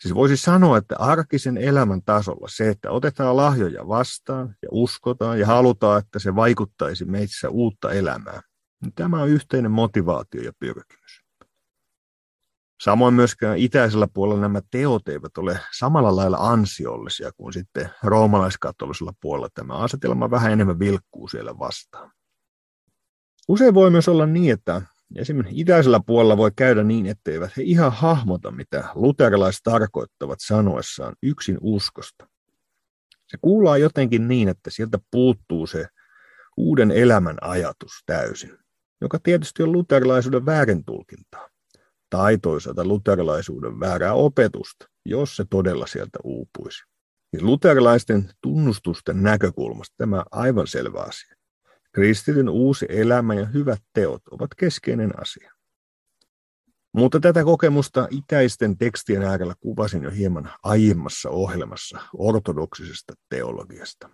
Siis 0.00 0.14
voisi 0.14 0.36
sanoa, 0.36 0.78
että 0.78 0.96
arkisen 0.98 1.56
elämän 1.56 2.02
tasolla 2.02 2.48
se, 2.50 2.68
että 2.68 2.90
otetaan 2.90 3.36
lahjoja 3.36 3.88
vastaan 3.88 4.54
ja 4.62 4.68
uskotaan 4.72 5.40
ja 5.40 5.46
halutaan, 5.46 5.98
että 5.98 6.18
se 6.18 6.34
vaikuttaisi 6.34 7.04
meissä 7.04 7.48
uutta 7.50 7.92
elämää, 7.92 8.40
niin 8.82 8.92
tämä 8.94 9.22
on 9.22 9.28
yhteinen 9.28 9.70
motivaatio 9.70 10.42
ja 10.42 10.52
pyrkimys. 10.58 11.17
Samoin 12.80 13.14
myöskään 13.14 13.58
itäisellä 13.58 14.08
puolella 14.14 14.40
nämä 14.40 14.60
teot 14.70 15.08
eivät 15.08 15.38
ole 15.38 15.60
samalla 15.78 16.16
lailla 16.16 16.36
ansiollisia 16.36 17.30
kuin 17.36 17.52
sitten 17.52 17.90
roomalaiskatolisella 18.02 19.12
puolella. 19.20 19.48
Tämä 19.54 19.74
asetelma 19.74 20.30
vähän 20.30 20.52
enemmän 20.52 20.78
vilkkuu 20.78 21.28
siellä 21.28 21.58
vastaan. 21.58 22.12
Usein 23.48 23.74
voi 23.74 23.90
myös 23.90 24.08
olla 24.08 24.26
niin, 24.26 24.52
että 24.52 24.82
esimerkiksi 25.16 25.60
itäisellä 25.60 26.00
puolella 26.06 26.36
voi 26.36 26.50
käydä 26.56 26.82
niin, 26.82 27.06
etteivät 27.06 27.56
he 27.56 27.62
ihan 27.62 27.92
hahmota, 27.92 28.50
mitä 28.50 28.84
luterilaiset 28.94 29.60
tarkoittavat 29.64 30.38
sanoessaan 30.40 31.14
yksin 31.22 31.58
uskosta. 31.60 32.28
Se 33.26 33.38
kuulaa 33.42 33.78
jotenkin 33.78 34.28
niin, 34.28 34.48
että 34.48 34.70
sieltä 34.70 34.98
puuttuu 35.10 35.66
se 35.66 35.86
uuden 36.56 36.90
elämän 36.90 37.36
ajatus 37.40 37.92
täysin, 38.06 38.58
joka 39.00 39.18
tietysti 39.22 39.62
on 39.62 39.72
luterilaisuuden 39.72 40.46
väärin 40.46 40.84
tulkintaa 40.84 41.48
tai 42.10 42.38
toisaalta 42.38 42.84
luterilaisuuden 42.84 43.80
väärää 43.80 44.14
opetusta, 44.14 44.86
jos 45.04 45.36
se 45.36 45.44
todella 45.50 45.86
sieltä 45.86 46.18
uupuisi. 46.24 46.84
Ja 47.32 47.38
luterilaisten 47.42 48.30
tunnustusten 48.42 49.22
näkökulmasta 49.22 49.94
tämä 49.98 50.24
aivan 50.30 50.66
selvä 50.66 51.00
asia. 51.00 51.34
Kristityn 51.92 52.48
uusi 52.48 52.86
elämä 52.88 53.34
ja 53.34 53.46
hyvät 53.46 53.82
teot 53.92 54.22
ovat 54.30 54.50
keskeinen 54.54 55.20
asia. 55.20 55.52
Mutta 56.92 57.20
tätä 57.20 57.44
kokemusta 57.44 58.08
itäisten 58.10 58.78
tekstien 58.78 59.22
äärellä 59.22 59.54
kuvasin 59.60 60.02
jo 60.02 60.10
hieman 60.10 60.50
aiemmassa 60.62 61.30
ohjelmassa 61.30 62.00
ortodoksisesta 62.18 63.12
teologiasta. 63.28 64.10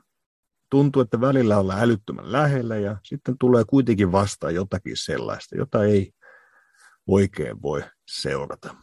Tuntuu, 0.70 1.02
että 1.02 1.20
välillä 1.20 1.58
ollaan 1.58 1.80
älyttömän 1.80 2.32
lähellä 2.32 2.76
ja 2.76 2.96
sitten 3.02 3.38
tulee 3.38 3.64
kuitenkin 3.64 4.12
vastaan 4.12 4.54
jotakin 4.54 4.96
sellaista, 4.96 5.56
jota 5.56 5.84
ei 5.84 6.12
oikein 7.06 7.62
voi 7.62 7.82
seurata. 8.08 8.76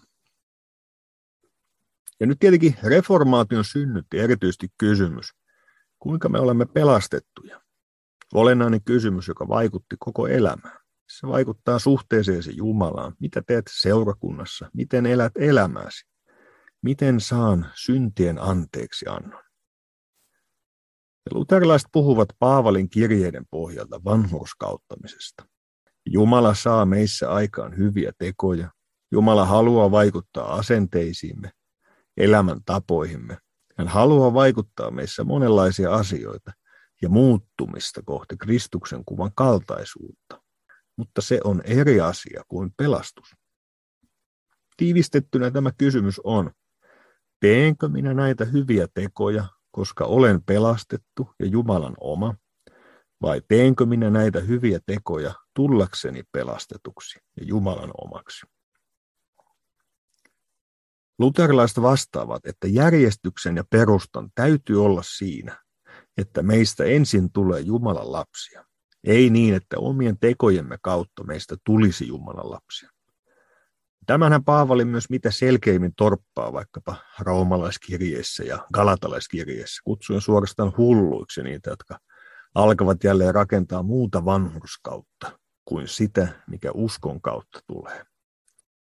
Ja 2.20 2.28
nyt 2.28 2.40
tietenkin 2.40 2.76
reformaation 2.84 3.66
synnytti 3.66 4.20
erityisesti 4.20 4.68
kysymys, 4.78 5.26
kuinka 6.00 6.30
me 6.30 6.40
olemme 6.40 6.66
pelastettuja. 6.66 7.62
Olennainen 8.34 8.84
kysymys, 8.84 9.28
joka 9.28 9.48
vaikutti 9.48 9.96
koko 10.00 10.28
elämään. 10.28 10.80
Se 11.10 11.28
vaikuttaa 11.28 11.80
suhteeseesi 11.80 12.58
Jumalaan. 12.58 13.14
Mitä 13.20 13.42
teet 13.48 13.66
seurakunnassa? 13.70 14.70
Miten 14.74 15.06
elät 15.06 15.32
elämäsi? 15.36 16.06
Miten 16.82 17.20
saan 17.20 17.72
syntien 17.76 18.42
anteeksi 18.42 19.06
annon? 19.08 19.44
Ja 21.26 21.32
luterilaiset 21.34 21.90
puhuvat 21.92 22.30
Paavalin 22.40 22.90
kirjeiden 22.90 23.46
pohjalta 23.52 24.04
vanhurskauttamisesta. 24.04 25.46
Jumala 26.14 26.54
saa 26.54 26.86
meissä 26.86 27.32
aikaan 27.32 27.78
hyviä 27.78 28.12
tekoja. 28.18 28.72
Jumala 29.12 29.46
haluaa 29.46 29.92
vaikuttaa 29.92 30.56
asenteisiimme, 30.56 31.52
elämän 32.18 32.60
tapoihimme. 32.66 33.38
Hän 33.78 33.88
haluaa 33.88 34.34
vaikuttaa 34.34 34.92
meissä 34.92 35.24
monenlaisia 35.24 35.94
asioita 35.94 36.52
ja 37.02 37.10
muuttumista 37.10 38.02
kohti 38.06 38.38
Kristuksen 38.38 39.06
kuvan 39.06 39.32
kaltaisuutta. 39.36 40.42
Mutta 40.98 41.22
se 41.22 41.40
on 41.44 41.62
eri 41.66 42.02
asia 42.02 42.44
kuin 42.48 42.72
pelastus. 42.78 43.36
Tiivistettynä 44.78 45.52
tämä 45.52 45.72
kysymys 45.78 46.22
on, 46.24 46.52
teenkö 47.40 47.88
minä 47.90 48.14
näitä 48.14 48.46
hyviä 48.46 48.88
tekoja, 48.94 49.46
koska 49.72 50.06
olen 50.06 50.44
pelastettu 50.44 51.30
ja 51.40 51.46
Jumalan 51.46 51.96
oma, 52.00 52.36
vai 53.22 53.42
teenkö 53.48 53.86
minä 53.86 54.10
näitä 54.10 54.40
hyviä 54.40 54.80
tekoja 54.86 55.34
tullakseni 55.54 56.24
pelastetuksi 56.32 57.20
ja 57.38 57.46
Jumalan 57.46 57.92
omaksi? 57.98 58.46
Luterilaiset 61.20 61.82
vastaavat, 61.82 62.46
että 62.46 62.68
järjestyksen 62.68 63.56
ja 63.56 63.64
perustan 63.70 64.30
täytyy 64.36 64.86
olla 64.86 65.04
siinä, 65.04 65.64
että 66.18 66.44
meistä 66.44 66.84
ensin 66.84 67.32
tulee 67.32 67.62
Jumalan 67.62 68.12
lapsia. 68.12 68.66
Ei 69.04 69.30
niin, 69.30 69.54
että 69.54 69.80
omien 69.80 70.20
tekojemme 70.20 70.78
kautta 70.82 71.24
meistä 71.24 71.56
tulisi 71.66 72.08
Jumalan 72.08 72.52
lapsia. 72.52 72.90
Tämänhän 74.06 74.44
Paavali 74.44 74.86
myös 74.86 75.10
mitä 75.10 75.32
selkeimmin 75.32 75.94
torppaa 75.98 76.54
vaikkapa 76.54 76.96
roomalaiskirjeissä 77.20 78.44
ja 78.44 78.68
galatalaiskirjeissä, 78.74 79.82
kutsuen 79.84 80.22
suorastaan 80.22 80.74
hulluiksi 80.78 81.44
niitä, 81.44 81.70
jotka 81.70 82.00
alkavat 82.56 83.04
jälleen 83.04 83.36
rakentaa 83.36 83.84
muuta 83.84 84.26
vanhurskautta 84.26 85.40
kuin 85.66 85.88
sitä, 85.88 86.28
mikä 86.48 86.72
uskon 86.74 87.22
kautta 87.22 87.60
tulee. 87.68 88.06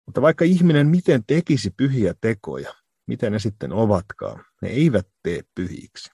Mutta 0.06 0.22
vaikka 0.22 0.46
ihminen 0.46 0.88
miten 0.88 1.24
tekisi 1.28 1.74
pyhiä 1.78 2.14
tekoja, 2.22 2.74
mitä 3.08 3.30
ne 3.30 3.40
sitten 3.40 3.74
ovatkaan, 3.74 4.46
ne 4.62 4.70
eivät 4.70 5.08
tee 5.24 5.42
pyhiksi. 5.56 6.12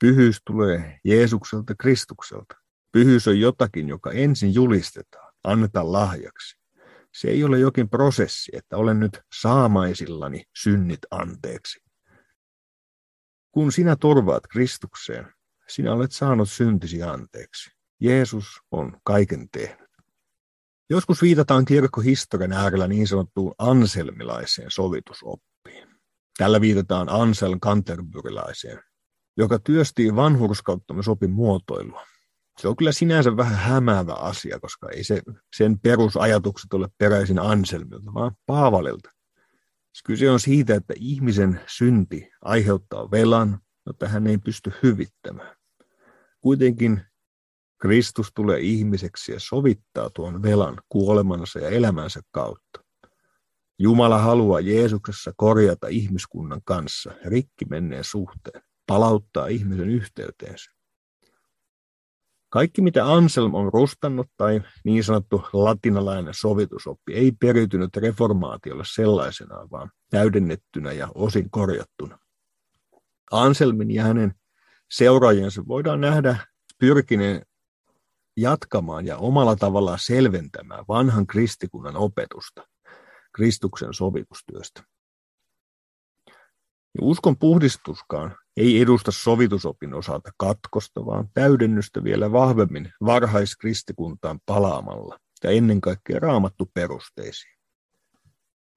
Pyhyys 0.00 0.40
tulee 0.46 1.00
Jeesukselta, 1.04 1.74
Kristukselta. 1.74 2.54
Pyhyys 2.92 3.28
on 3.28 3.40
jotakin, 3.40 3.88
joka 3.88 4.12
ensin 4.12 4.54
julistetaan, 4.54 5.32
annetaan 5.44 5.92
lahjaksi. 5.92 6.56
Se 7.14 7.28
ei 7.28 7.44
ole 7.44 7.58
jokin 7.58 7.88
prosessi, 7.88 8.52
että 8.54 8.76
olen 8.76 9.00
nyt 9.00 9.20
saamaisillani 9.40 10.44
synnit 10.56 11.00
anteeksi. 11.10 11.80
Kun 13.52 13.72
sinä 13.72 13.96
turvaat 13.96 14.46
Kristukseen, 14.46 15.32
sinä 15.74 15.92
olet 15.92 16.12
saanut 16.12 16.50
syntisi 16.50 17.02
anteeksi. 17.02 17.70
Jeesus 18.00 18.46
on 18.70 19.00
kaiken 19.04 19.48
tehnyt. 19.52 19.88
Joskus 20.90 21.22
viitataan 21.22 21.64
kirkkohistorian 21.64 22.52
äärellä 22.52 22.88
niin 22.88 23.08
sanottuun 23.08 23.54
anselmilaiseen 23.58 24.70
sovitusoppiin. 24.70 25.88
Tällä 26.38 26.60
viitataan 26.60 27.08
Ansel 27.08 27.58
Canterburylaiseen, 27.58 28.78
joka 29.36 29.58
työsti 29.58 30.16
vanhurskauttamisopin 30.16 31.30
muotoilua. 31.30 32.06
Se 32.58 32.68
on 32.68 32.76
kyllä 32.76 32.92
sinänsä 32.92 33.36
vähän 33.36 33.58
hämäävä 33.58 34.12
asia, 34.12 34.60
koska 34.60 34.88
ei 34.90 35.04
se, 35.04 35.22
sen 35.56 35.78
perusajatukset 35.80 36.74
ole 36.74 36.88
peräisin 36.98 37.38
Anselmilta, 37.38 38.14
vaan 38.14 38.32
Paavalilta. 38.46 39.10
Kyse 40.04 40.30
on 40.30 40.40
siitä, 40.40 40.74
että 40.74 40.94
ihmisen 40.96 41.60
synti 41.66 42.30
aiheuttaa 42.40 43.10
velan, 43.10 43.60
jota 43.86 44.08
hän 44.08 44.26
ei 44.26 44.38
pysty 44.38 44.72
hyvittämään. 44.82 45.56
Kuitenkin 46.42 47.02
Kristus 47.80 48.32
tulee 48.34 48.60
ihmiseksi 48.60 49.32
ja 49.32 49.40
sovittaa 49.40 50.10
tuon 50.10 50.42
velan 50.42 50.82
kuolemansa 50.88 51.58
ja 51.58 51.68
elämänsä 51.68 52.20
kautta. 52.30 52.84
Jumala 53.78 54.18
haluaa 54.18 54.60
Jeesuksessa 54.60 55.32
korjata 55.36 55.88
ihmiskunnan 55.88 56.60
kanssa 56.64 57.12
rikki 57.24 57.64
menneen 57.70 58.04
suhteen, 58.04 58.62
palauttaa 58.86 59.46
ihmisen 59.46 59.88
yhteyteensä. 59.88 60.70
Kaikki, 62.48 62.82
mitä 62.82 63.12
Anselm 63.12 63.54
on 63.54 63.72
rustannut 63.72 64.26
tai 64.36 64.60
niin 64.84 65.04
sanottu 65.04 65.42
latinalainen 65.52 66.34
sovitusoppi, 66.34 67.14
ei 67.14 67.32
periytynyt 67.32 67.96
reformaatiolle 67.96 68.84
sellaisenaan, 68.86 69.70
vaan 69.70 69.90
täydennettynä 70.10 70.92
ja 70.92 71.08
osin 71.14 71.50
korjattuna. 71.50 72.18
Anselmin 73.30 73.90
ja 73.90 74.02
hänen 74.02 74.34
seuraajiensa 74.92 75.62
voidaan 75.68 76.00
nähdä 76.00 76.36
pyrkineen 76.78 77.42
jatkamaan 78.36 79.06
ja 79.06 79.16
omalla 79.16 79.56
tavallaan 79.56 79.98
selventämään 79.98 80.84
vanhan 80.88 81.26
kristikunnan 81.26 81.96
opetusta 81.96 82.62
Kristuksen 83.34 83.94
sovitustyöstä. 83.94 84.82
Uskon 87.00 87.38
puhdistuskaan 87.38 88.36
ei 88.56 88.80
edusta 88.80 89.12
sovitusopin 89.12 89.94
osalta 89.94 90.30
katkosta, 90.36 91.06
vaan 91.06 91.28
täydennystä 91.34 92.04
vielä 92.04 92.32
vahvemmin 92.32 92.92
varhaiskristikuntaan 93.04 94.40
palaamalla 94.46 95.18
ja 95.44 95.50
ennen 95.50 95.80
kaikkea 95.80 96.18
raamattu 96.18 96.70
perusteisiin. 96.74 97.58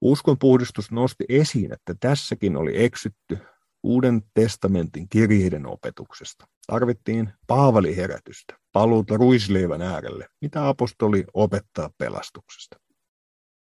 Uskon 0.00 0.38
puhdistus 0.38 0.90
nosti 0.90 1.24
esiin, 1.28 1.72
että 1.72 1.94
tässäkin 2.00 2.56
oli 2.56 2.84
eksytty 2.84 3.38
Uuden 3.86 4.22
testamentin 4.34 5.08
kirjeiden 5.08 5.66
opetuksesta. 5.66 6.46
Tarvittiin 6.66 7.32
Paavali-herätystä, 7.46 8.54
paluuta 8.72 9.16
ruisleivän 9.16 9.82
äärelle, 9.82 10.28
mitä 10.40 10.68
apostoli 10.68 11.24
opettaa 11.34 11.90
pelastuksesta. 11.98 12.76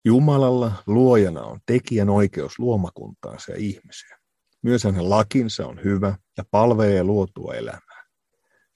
Jumalalla 0.05 0.73
luojana 0.87 1.43
on 1.43 1.61
tekijän 1.67 2.11
oikeus 2.11 2.59
luomakuntaansa 2.59 3.53
ja 3.53 3.59
ihmisiä. 3.59 4.19
Myös 4.63 4.85
hänen 4.85 5.11
lakinsa 5.11 5.67
on 5.67 5.85
hyvä 5.85 6.17
ja 6.39 6.45
palvelee 6.51 7.05
luotua 7.05 7.55
elämää, 7.55 8.05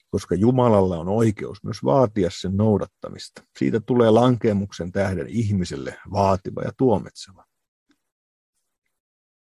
koska 0.09 0.35
Jumalalla 0.35 0.97
on 0.97 1.09
oikeus 1.09 1.63
myös 1.63 1.83
vaatia 1.83 2.29
sen 2.31 2.57
noudattamista. 2.57 3.43
Siitä 3.59 3.79
tulee 3.79 4.09
lankemuksen 4.09 4.91
tähden 4.91 5.27
ihmiselle 5.29 5.97
vaativa 6.11 6.61
ja 6.61 6.71
tuomitseva. 6.77 7.46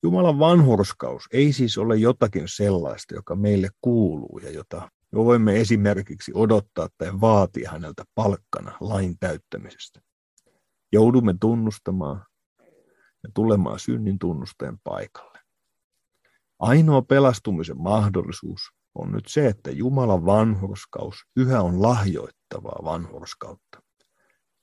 Jumalan 0.03 0.39
vanhurskaus 0.39 1.23
ei 1.33 1.53
siis 1.53 1.77
ole 1.77 1.95
jotakin 1.95 2.47
sellaista, 2.47 3.15
joka 3.15 3.35
meille 3.35 3.69
kuuluu 3.81 4.39
ja 4.43 4.51
jota 4.51 4.91
me 5.11 5.25
voimme 5.25 5.61
esimerkiksi 5.61 6.31
odottaa 6.35 6.87
tai 6.97 7.21
vaatia 7.21 7.71
häneltä 7.71 8.03
palkkana 8.15 8.77
lain 8.79 9.15
täyttämisestä. 9.19 10.01
Joudumme 10.93 11.35
tunnustamaan 11.41 12.25
ja 13.23 13.29
tulemaan 13.33 13.79
synnin 13.79 14.19
tunnustajan 14.19 14.77
paikalle. 14.83 15.39
Ainoa 16.59 17.01
pelastumisen 17.01 17.81
mahdollisuus 17.81 18.61
on 18.95 19.11
nyt 19.11 19.25
se, 19.27 19.47
että 19.47 19.71
Jumalan 19.71 20.25
vanhurskaus 20.25 21.15
yhä 21.35 21.61
on 21.61 21.81
lahjoittavaa 21.81 22.79
vanhurskautta. 22.83 23.90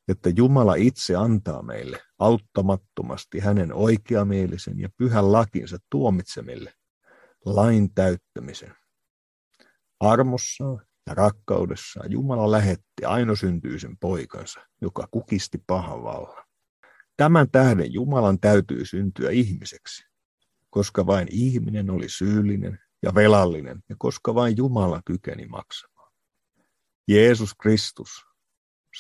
Että 0.09 0.31
Jumala 0.37 0.75
itse 0.75 1.17
antaa 1.17 1.63
meille 1.63 2.01
auttamattomasti 2.19 3.39
hänen 3.39 3.73
oikeamielisen 3.73 4.79
ja 4.79 4.89
pyhän 4.97 5.33
lakinsa 5.33 5.79
tuomitsemille 5.91 6.75
lain 7.45 7.95
täyttämisen. 7.95 8.75
Armossaan 10.01 10.87
ja 11.07 11.15
rakkaudessaan 11.15 12.13
Jumala 12.13 12.51
lähetti 12.51 13.05
ainosyntyisen 13.07 13.99
poikansa, 13.99 14.61
joka 14.81 15.09
kukisti 15.11 15.59
pahan 15.67 16.03
vallan. 16.03 16.45
Tämän 17.17 17.51
tähden 17.51 17.93
Jumalan 17.93 18.41
täytyy 18.41 18.85
syntyä 18.85 19.31
ihmiseksi, 19.31 20.05
koska 20.71 21.07
vain 21.07 21.29
ihminen 21.31 21.91
oli 21.91 22.09
syyllinen 22.09 22.79
ja 23.03 23.15
velallinen 23.15 23.83
ja 23.89 23.97
koska 23.99 24.35
vain 24.35 24.57
Jumala 24.57 25.03
kykeni 25.05 25.47
maksamaan. 25.47 26.13
Jeesus 27.09 27.55
Kristus 27.55 28.28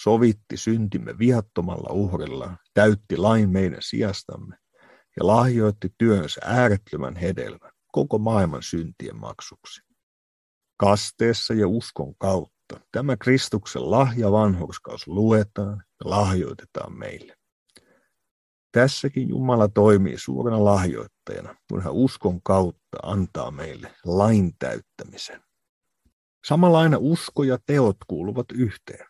sovitti 0.02 0.56
syntimme 0.56 1.18
vihattomalla 1.18 1.92
uhrilla, 1.92 2.56
täytti 2.74 3.16
lain 3.16 3.50
meidän 3.50 3.82
sijastamme 3.82 4.56
ja 5.16 5.26
lahjoitti 5.26 5.94
työnsä 5.98 6.40
äärettömän 6.44 7.16
hedelmän 7.16 7.70
koko 7.92 8.18
maailman 8.18 8.62
syntien 8.62 9.16
maksuksi 9.16 9.88
kasteessa 10.78 11.54
ja 11.54 11.68
uskon 11.68 12.14
kautta. 12.18 12.80
Tämä 12.92 13.16
Kristuksen 13.16 13.90
lahja 13.90 14.32
vanhurskaus 14.32 15.06
luetaan 15.06 15.82
ja 16.04 16.11
lahjoitetaan 16.11 16.98
meille. 16.98 17.34
Tässäkin 18.72 19.28
Jumala 19.28 19.68
toimii 19.68 20.18
suurena 20.18 20.64
lahjoittajana, 20.64 21.54
kun 21.70 21.82
hän 21.82 21.92
uskon 21.92 22.42
kautta 22.42 22.98
antaa 23.02 23.50
meille 23.50 23.94
lain 24.04 24.52
täyttämisen. 24.58 25.40
Samalla 26.46 26.80
aina 26.80 26.96
usko 27.00 27.42
ja 27.42 27.58
teot 27.66 27.96
kuuluvat 28.06 28.46
yhteen. 28.54 29.08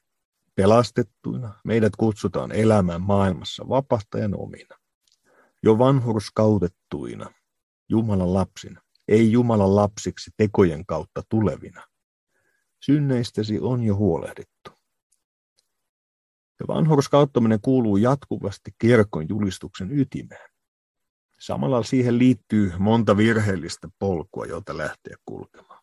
Pelastettuina 0.58 1.60
meidät 1.64 1.96
kutsutaan 1.96 2.52
elämään 2.52 3.02
maailmassa 3.02 3.68
vapahtajan 3.68 4.34
omina. 4.34 4.76
Jo 5.62 5.78
vanhurskautettuina 5.78 7.30
Jumalan 7.88 8.34
lapsina 8.34 8.80
ei 9.08 9.32
Jumalan 9.32 9.76
lapsiksi 9.76 10.30
tekojen 10.36 10.86
kautta 10.86 11.22
tulevina. 11.28 11.86
Synneistäsi 12.84 13.60
on 13.60 13.82
jo 13.82 13.96
huolehdittu. 13.96 14.70
Ja 16.60 16.66
vanhurskauttaminen 16.68 17.60
kuuluu 17.62 17.96
jatkuvasti 17.96 18.70
kirkon 18.78 19.28
julistuksen 19.28 19.98
ytimeen. 19.98 20.50
Samalla 21.40 21.82
siihen 21.82 22.18
liittyy 22.18 22.72
monta 22.78 23.16
virheellistä 23.16 23.88
polkua, 23.98 24.46
joita 24.46 24.76
lähtee 24.76 25.14
kulkemaan. 25.24 25.77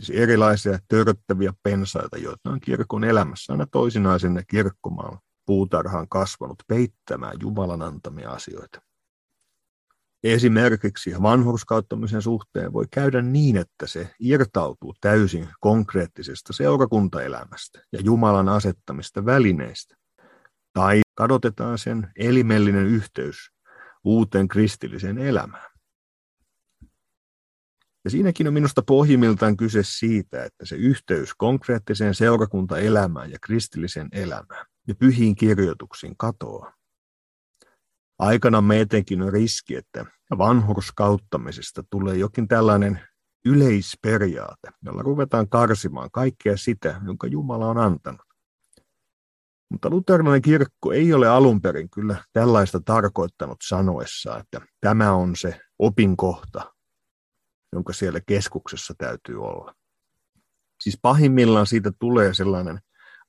Siis 0.00 0.18
erilaisia 0.18 0.78
töröttäviä 0.88 1.52
pensaita, 1.62 2.18
joita 2.18 2.50
on 2.50 2.60
kirkon 2.60 3.04
elämässä 3.04 3.52
aina 3.52 3.66
toisinaan 3.72 4.20
sinne 4.20 4.42
kirkkomaan 4.50 5.18
puutarhaan 5.46 6.08
kasvanut 6.08 6.62
peittämään 6.68 7.36
Jumalan 7.42 7.82
antamia 7.82 8.30
asioita. 8.30 8.80
Esimerkiksi 10.24 11.14
vanhurskauttamisen 11.22 12.22
suhteen 12.22 12.72
voi 12.72 12.86
käydä 12.90 13.22
niin, 13.22 13.56
että 13.56 13.86
se 13.86 14.14
irtautuu 14.20 14.94
täysin 15.00 15.48
konkreettisesta 15.60 16.52
seurakuntaelämästä 16.52 17.82
ja 17.92 17.98
Jumalan 18.02 18.48
asettamista 18.48 19.24
välineistä. 19.24 19.96
Tai 20.72 21.00
kadotetaan 21.14 21.78
sen 21.78 22.12
elimellinen 22.16 22.86
yhteys 22.86 23.36
uuteen 24.04 24.48
kristilliseen 24.48 25.18
elämään. 25.18 25.71
Ja 28.04 28.10
siinäkin 28.10 28.48
on 28.48 28.54
minusta 28.54 28.82
pohjimmiltaan 28.82 29.56
kyse 29.56 29.82
siitä, 29.82 30.44
että 30.44 30.66
se 30.66 30.76
yhteys 30.76 31.34
konkreettiseen 31.34 32.14
seurakuntaelämään 32.14 33.30
ja 33.30 33.38
kristilliseen 33.42 34.08
elämään 34.12 34.66
ja 34.88 34.94
pyhiin 34.94 35.34
kirjoituksiin 35.34 36.16
katoaa. 36.16 36.74
Aikana 38.18 38.60
me 38.60 38.80
etenkin 38.80 39.22
on 39.22 39.32
riski, 39.32 39.76
että 39.76 40.06
vanhurskauttamisesta 40.38 41.84
tulee 41.90 42.16
jokin 42.16 42.48
tällainen 42.48 43.00
yleisperiaate, 43.44 44.70
jolla 44.82 45.02
ruvetaan 45.02 45.48
karsimaan 45.48 46.10
kaikkea 46.10 46.56
sitä, 46.56 47.00
jonka 47.06 47.26
Jumala 47.26 47.66
on 47.66 47.78
antanut. 47.78 48.26
Mutta 49.70 49.90
luterilainen 49.90 50.42
kirkko 50.42 50.92
ei 50.92 51.12
ole 51.12 51.28
alun 51.28 51.60
perin 51.60 51.90
kyllä 51.90 52.24
tällaista 52.32 52.80
tarkoittanut 52.80 53.58
sanoessa, 53.68 54.38
että 54.38 54.60
tämä 54.80 55.12
on 55.12 55.36
se 55.36 55.60
opinkohta, 55.78 56.71
jonka 57.72 57.92
siellä 57.92 58.20
keskuksessa 58.26 58.94
täytyy 58.98 59.42
olla. 59.42 59.74
Siis 60.80 60.98
pahimmillaan 61.02 61.66
siitä 61.66 61.92
tulee 61.98 62.34
sellainen 62.34 62.80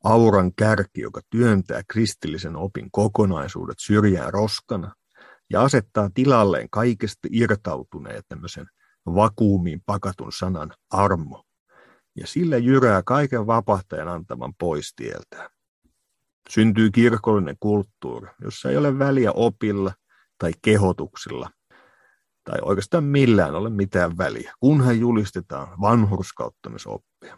auran 0.03 0.51
kärki, 0.55 1.01
joka 1.01 1.21
työntää 1.29 1.81
kristillisen 1.87 2.55
opin 2.55 2.91
kokonaisuudet 2.91 3.75
syrjään 3.79 4.33
roskana 4.33 4.95
ja 5.49 5.63
asettaa 5.63 6.09
tilalleen 6.13 6.69
kaikesta 6.69 7.27
irtautuneen 7.31 8.23
tämmöisen 8.27 8.67
vakuumiin 9.05 9.81
pakatun 9.85 10.31
sanan 10.31 10.73
armo. 10.89 11.43
Ja 12.15 12.27
sillä 12.27 12.57
jyrää 12.57 13.03
kaiken 13.05 13.47
vapahtajan 13.47 14.07
antaman 14.07 14.53
pois 14.59 14.93
tieltä. 14.95 15.49
Syntyy 16.49 16.91
kirkollinen 16.91 17.57
kulttuuri, 17.59 18.27
jossa 18.41 18.69
ei 18.69 18.77
ole 18.77 18.99
väliä 18.99 19.31
opilla 19.31 19.93
tai 20.37 20.51
kehotuksilla, 20.61 21.49
tai 22.43 22.59
oikeastaan 22.61 23.03
millään 23.03 23.55
ole 23.55 23.69
mitään 23.69 24.17
väliä, 24.17 24.53
kunhan 24.59 24.99
julistetaan 24.99 25.81
vanhurskauttamisoppia. 25.81 27.37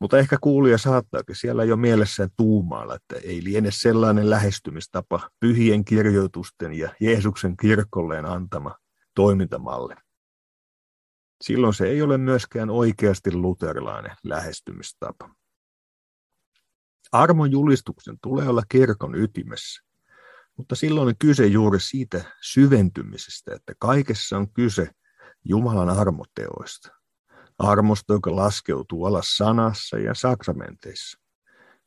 Mutta 0.00 0.18
ehkä 0.18 0.36
kuulija 0.40 0.78
saattaakin 0.78 1.36
siellä 1.36 1.64
jo 1.64 1.76
mielessään 1.76 2.30
tuumailla, 2.36 2.94
että 2.94 3.16
ei 3.16 3.44
liene 3.44 3.70
sellainen 3.70 4.30
lähestymistapa 4.30 5.30
pyhien 5.40 5.84
kirjoitusten 5.84 6.72
ja 6.72 6.94
Jeesuksen 7.00 7.56
kirkolleen 7.56 8.26
antama 8.26 8.76
toimintamalli. 9.14 9.94
Silloin 11.42 11.74
se 11.74 11.86
ei 11.86 12.02
ole 12.02 12.18
myöskään 12.18 12.70
oikeasti 12.70 13.32
luterilainen 13.34 14.16
lähestymistapa. 14.24 15.34
Armon 17.12 17.52
julistuksen 17.52 18.16
tulee 18.22 18.48
olla 18.48 18.62
kirkon 18.68 19.14
ytimessä, 19.14 19.82
mutta 20.56 20.74
silloin 20.74 21.08
on 21.08 21.14
kyse 21.18 21.46
juuri 21.46 21.80
siitä 21.80 22.24
syventymisestä, 22.40 23.54
että 23.54 23.72
kaikessa 23.78 24.36
on 24.36 24.52
kyse 24.52 24.90
Jumalan 25.44 25.90
armoteoista 25.90 27.02
armosta, 27.58 28.12
joka 28.12 28.36
laskeutuu 28.36 29.04
alas 29.04 29.36
sanassa 29.36 29.98
ja 29.98 30.14
sakramenteissa. 30.14 31.18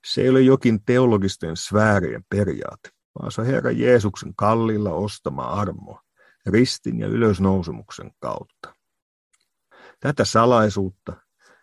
Se 0.05 0.21
ei 0.21 0.29
ole 0.29 0.41
jokin 0.41 0.83
teologisten 0.85 1.57
sfäärien 1.57 2.23
periaate, 2.29 2.89
vaan 3.19 3.31
se 3.31 3.41
on 3.41 3.47
Herra 3.47 3.71
Jeesuksen 3.71 4.35
kallilla 4.35 4.91
ostama 4.91 5.43
armo 5.43 5.99
ristin 6.45 6.99
ja 6.99 7.07
ylösnousemuksen 7.07 8.11
kautta. 8.19 8.75
Tätä 9.99 10.25
salaisuutta, 10.25 11.13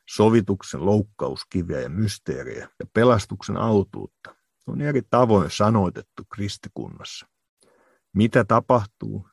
sovituksen 0.08 0.86
loukkauskiviä 0.86 1.80
ja 1.80 1.88
mysteeriä 1.88 2.68
ja 2.78 2.86
pelastuksen 2.92 3.56
autuutta 3.56 4.34
on 4.66 4.80
eri 4.80 5.02
tavoin 5.10 5.50
sanoitettu 5.50 6.22
kristikunnassa. 6.34 7.26
Mitä 8.14 8.44
tapahtuu 8.44 9.28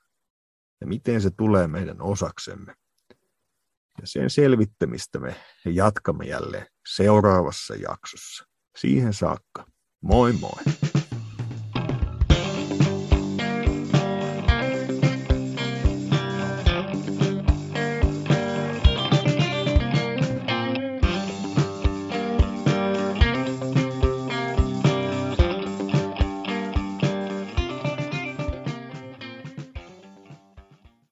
ja 0.82 0.88
miten 0.88 1.22
se 1.22 1.30
tulee 1.30 1.68
meidän 1.68 2.02
osaksemme. 2.02 2.76
Ja 4.02 4.08
sen 4.08 4.30
selvittämistä 4.30 5.20
me 5.20 5.36
jatkamme 5.66 6.26
jälleen 6.26 6.68
seuraavassa 6.96 7.76
jaksossa. 7.76 8.46
Siihen 8.78 9.14
saakka. 9.14 9.66
Moi 10.02 10.34
moi! 10.34 10.89